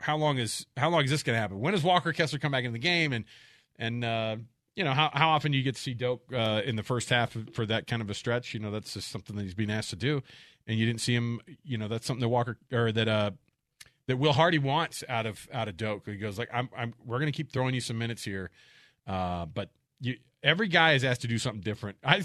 how 0.00 0.16
long 0.16 0.38
is 0.38 0.66
how 0.76 0.88
long 0.88 1.02
is 1.02 1.10
this 1.10 1.22
going 1.22 1.34
to 1.34 1.40
happen? 1.40 1.58
When 1.58 1.72
does 1.72 1.82
Walker 1.82 2.12
Kessler 2.12 2.38
come 2.38 2.52
back 2.52 2.64
in 2.64 2.72
the 2.72 2.78
game? 2.78 3.12
And 3.12 3.24
and 3.76 4.04
uh, 4.04 4.36
you 4.76 4.84
know 4.84 4.92
how 4.92 5.10
how 5.12 5.30
often 5.30 5.50
do 5.50 5.58
you 5.58 5.64
get 5.64 5.74
to 5.74 5.80
see 5.80 5.94
Doak 5.94 6.22
uh, 6.32 6.62
in 6.64 6.76
the 6.76 6.82
first 6.82 7.08
half 7.10 7.36
for 7.52 7.66
that 7.66 7.86
kind 7.86 8.02
of 8.02 8.10
a 8.10 8.14
stretch? 8.14 8.54
You 8.54 8.60
know 8.60 8.70
that's 8.70 8.94
just 8.94 9.10
something 9.10 9.34
that 9.36 9.42
he's 9.42 9.54
being 9.54 9.70
asked 9.70 9.90
to 9.90 9.96
do, 9.96 10.22
and 10.66 10.78
you 10.78 10.86
didn't 10.86 11.00
see 11.00 11.14
him. 11.14 11.40
You 11.64 11.78
know 11.78 11.88
that's 11.88 12.06
something 12.06 12.20
that 12.20 12.28
Walker 12.28 12.56
or 12.72 12.92
that 12.92 13.08
uh, 13.08 13.30
that 14.06 14.18
Will 14.18 14.32
Hardy 14.32 14.58
wants 14.58 15.02
out 15.08 15.26
of 15.26 15.48
out 15.52 15.68
of 15.68 15.76
Doak. 15.76 16.06
He 16.06 16.16
goes 16.16 16.38
like, 16.38 16.50
"I'm, 16.52 16.68
I'm 16.76 16.94
we're 17.04 17.18
going 17.18 17.30
to 17.30 17.36
keep 17.36 17.52
throwing 17.52 17.74
you 17.74 17.80
some 17.80 17.98
minutes 17.98 18.24
here, 18.24 18.50
uh, 19.06 19.46
but 19.46 19.70
you, 20.00 20.16
every 20.42 20.68
guy 20.68 20.92
is 20.92 21.04
asked 21.04 21.22
to 21.22 21.28
do 21.28 21.38
something 21.38 21.62
different." 21.62 21.98
I 22.04 22.22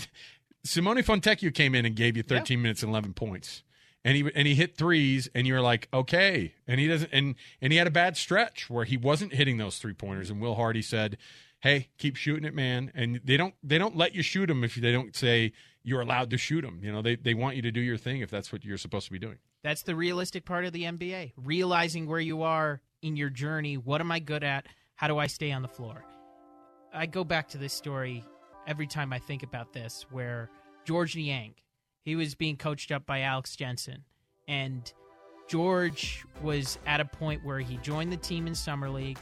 Simone 0.64 0.98
Fontecchio 0.98 1.54
came 1.54 1.74
in 1.74 1.86
and 1.86 1.96
gave 1.96 2.18
you 2.18 2.24
13 2.24 2.58
yeah. 2.58 2.64
minutes 2.64 2.84
and 2.84 2.90
11 2.90 3.14
points, 3.14 3.64
and 4.04 4.18
he 4.18 4.30
and 4.36 4.48
he 4.48 4.56
hit 4.56 4.76
threes, 4.76 5.30
and 5.34 5.48
you're 5.48 5.62
like, 5.62 5.88
"Okay," 5.94 6.54
and 6.68 6.80
he 6.80 6.88
doesn't, 6.88 7.10
and 7.14 7.36
and 7.62 7.72
he 7.72 7.78
had 7.78 7.88
a 7.88 7.92
bad 7.92 8.18
stretch 8.18 8.70
where 8.70 8.86
he 8.86 8.98
wasn't 8.98 9.34
hitting 9.34 9.58
those 9.58 9.78
three 9.78 9.94
pointers, 9.94 10.30
and 10.30 10.42
Will 10.42 10.56
Hardy 10.56 10.82
said. 10.82 11.18
Hey, 11.62 11.90
keep 11.98 12.16
shooting 12.16 12.46
it, 12.46 12.56
man. 12.56 12.90
And 12.96 13.20
they 13.22 13.36
don't 13.36 13.54
they 13.62 13.78
don't 13.78 13.98
let 13.98 14.16
you 14.16 14.24
shoot 14.24 14.46
them 14.46 14.64
if 14.64 14.76
they 14.76 14.94
don't 14.94 15.14
say 15.14 15.52
you're 15.90 16.02
allowed 16.02 16.30
to 16.30 16.38
shoot 16.38 16.62
them. 16.62 16.80
You 16.84 16.92
know, 16.92 17.02
they 17.02 17.16
they 17.16 17.34
want 17.34 17.56
you 17.56 17.64
to 17.64 17.72
do 17.72 17.82
your 17.82 17.98
thing 17.98 18.22
if 18.22 18.30
that's 18.30 18.52
what 18.52 18.64
you're 18.64 18.78
supposed 18.78 19.08
to 19.08 19.12
be 19.12 19.20
doing. 19.20 19.38
That's 19.64 19.82
the 19.82 19.96
realistic 19.96 20.46
part 20.46 20.66
of 20.66 20.72
the 20.72 20.84
NBA. 20.84 21.34
Realizing 21.36 22.08
where 22.08 22.20
you 22.20 22.44
are 22.44 22.82
in 23.02 23.16
your 23.16 23.30
journey. 23.30 23.76
What 23.76 24.00
am 24.00 24.12
I 24.12 24.20
good 24.20 24.44
at? 24.44 24.68
How 24.96 25.08
do 25.08 25.18
I 25.18 25.28
stay 25.28 25.52
on 25.52 25.64
the 25.64 25.68
floor? 25.68 26.06
I 26.94 27.08
go 27.08 27.24
back 27.24 27.50
to 27.50 27.58
this 27.58 27.74
story 27.74 28.24
every 28.68 28.88
time 28.88 29.12
I 29.12 29.20
think 29.20 29.44
about 29.44 29.74
this, 29.74 30.06
where 30.12 30.50
George 30.86 31.16
Niang, 31.16 31.56
he 32.04 32.16
was 32.16 32.36
being 32.36 32.56
coached 32.56 32.92
up 32.92 33.06
by 33.06 33.22
Alex 33.22 33.56
Jensen, 33.56 34.04
and 34.48 34.92
George 35.48 36.24
was 36.44 36.78
at 36.86 37.00
a 37.00 37.06
point 37.06 37.44
where 37.44 37.60
he 37.60 37.78
joined 37.78 38.12
the 38.12 38.18
team 38.18 38.46
in 38.46 38.54
summer 38.54 38.90
league, 38.90 39.18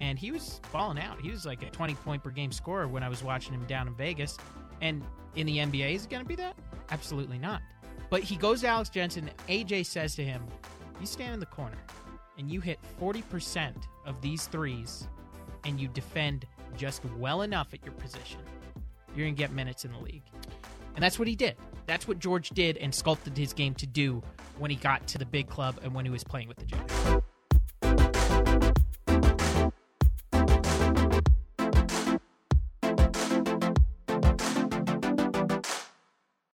and 0.00 0.18
he 0.18 0.30
was 0.30 0.60
falling 0.64 0.98
out. 0.98 1.20
He 1.20 1.30
was 1.30 1.46
like 1.46 1.62
a 1.62 1.70
20 1.70 1.94
point 1.94 2.22
per 2.22 2.30
game 2.30 2.52
scorer 2.52 2.88
when 2.88 3.02
I 3.02 3.08
was 3.08 3.22
watching 3.22 3.54
him 3.54 3.64
down 3.64 3.88
in 3.88 3.94
Vegas. 3.94 4.36
And 4.82 5.02
in 5.36 5.46
the 5.46 5.58
NBA, 5.58 5.94
is 5.94 6.04
it 6.04 6.10
going 6.10 6.22
to 6.22 6.28
be 6.28 6.34
that? 6.34 6.54
Absolutely 6.90 7.38
not. 7.38 7.62
But 8.10 8.22
he 8.22 8.36
goes 8.36 8.60
to 8.60 8.66
Alex 8.66 8.90
Jensen. 8.90 9.30
AJ 9.48 9.86
says 9.86 10.14
to 10.16 10.24
him, 10.24 10.42
You 11.00 11.06
stand 11.06 11.32
in 11.32 11.40
the 11.40 11.46
corner 11.46 11.78
and 12.36 12.50
you 12.50 12.60
hit 12.60 12.78
40% 13.00 13.72
of 14.04 14.20
these 14.20 14.46
threes 14.48 15.08
and 15.64 15.80
you 15.80 15.88
defend 15.88 16.44
just 16.76 17.02
well 17.18 17.42
enough 17.42 17.72
at 17.72 17.82
your 17.84 17.94
position, 17.94 18.40
you're 19.14 19.24
going 19.24 19.34
to 19.34 19.38
get 19.38 19.52
minutes 19.52 19.84
in 19.84 19.92
the 19.92 19.98
league. 19.98 20.24
And 20.94 21.02
that's 21.02 21.18
what 21.18 21.28
he 21.28 21.36
did. 21.36 21.56
That's 21.86 22.06
what 22.06 22.18
George 22.18 22.50
did 22.50 22.76
and 22.76 22.94
sculpted 22.94 23.36
his 23.36 23.52
game 23.52 23.74
to 23.76 23.86
do 23.86 24.22
when 24.58 24.70
he 24.70 24.76
got 24.76 25.06
to 25.08 25.18
the 25.18 25.26
big 25.26 25.48
club 25.48 25.80
and 25.82 25.94
when 25.94 26.04
he 26.04 26.10
was 26.10 26.24
playing 26.24 26.48
with 26.48 26.58
the 26.58 26.66
Jazz. 26.66 27.22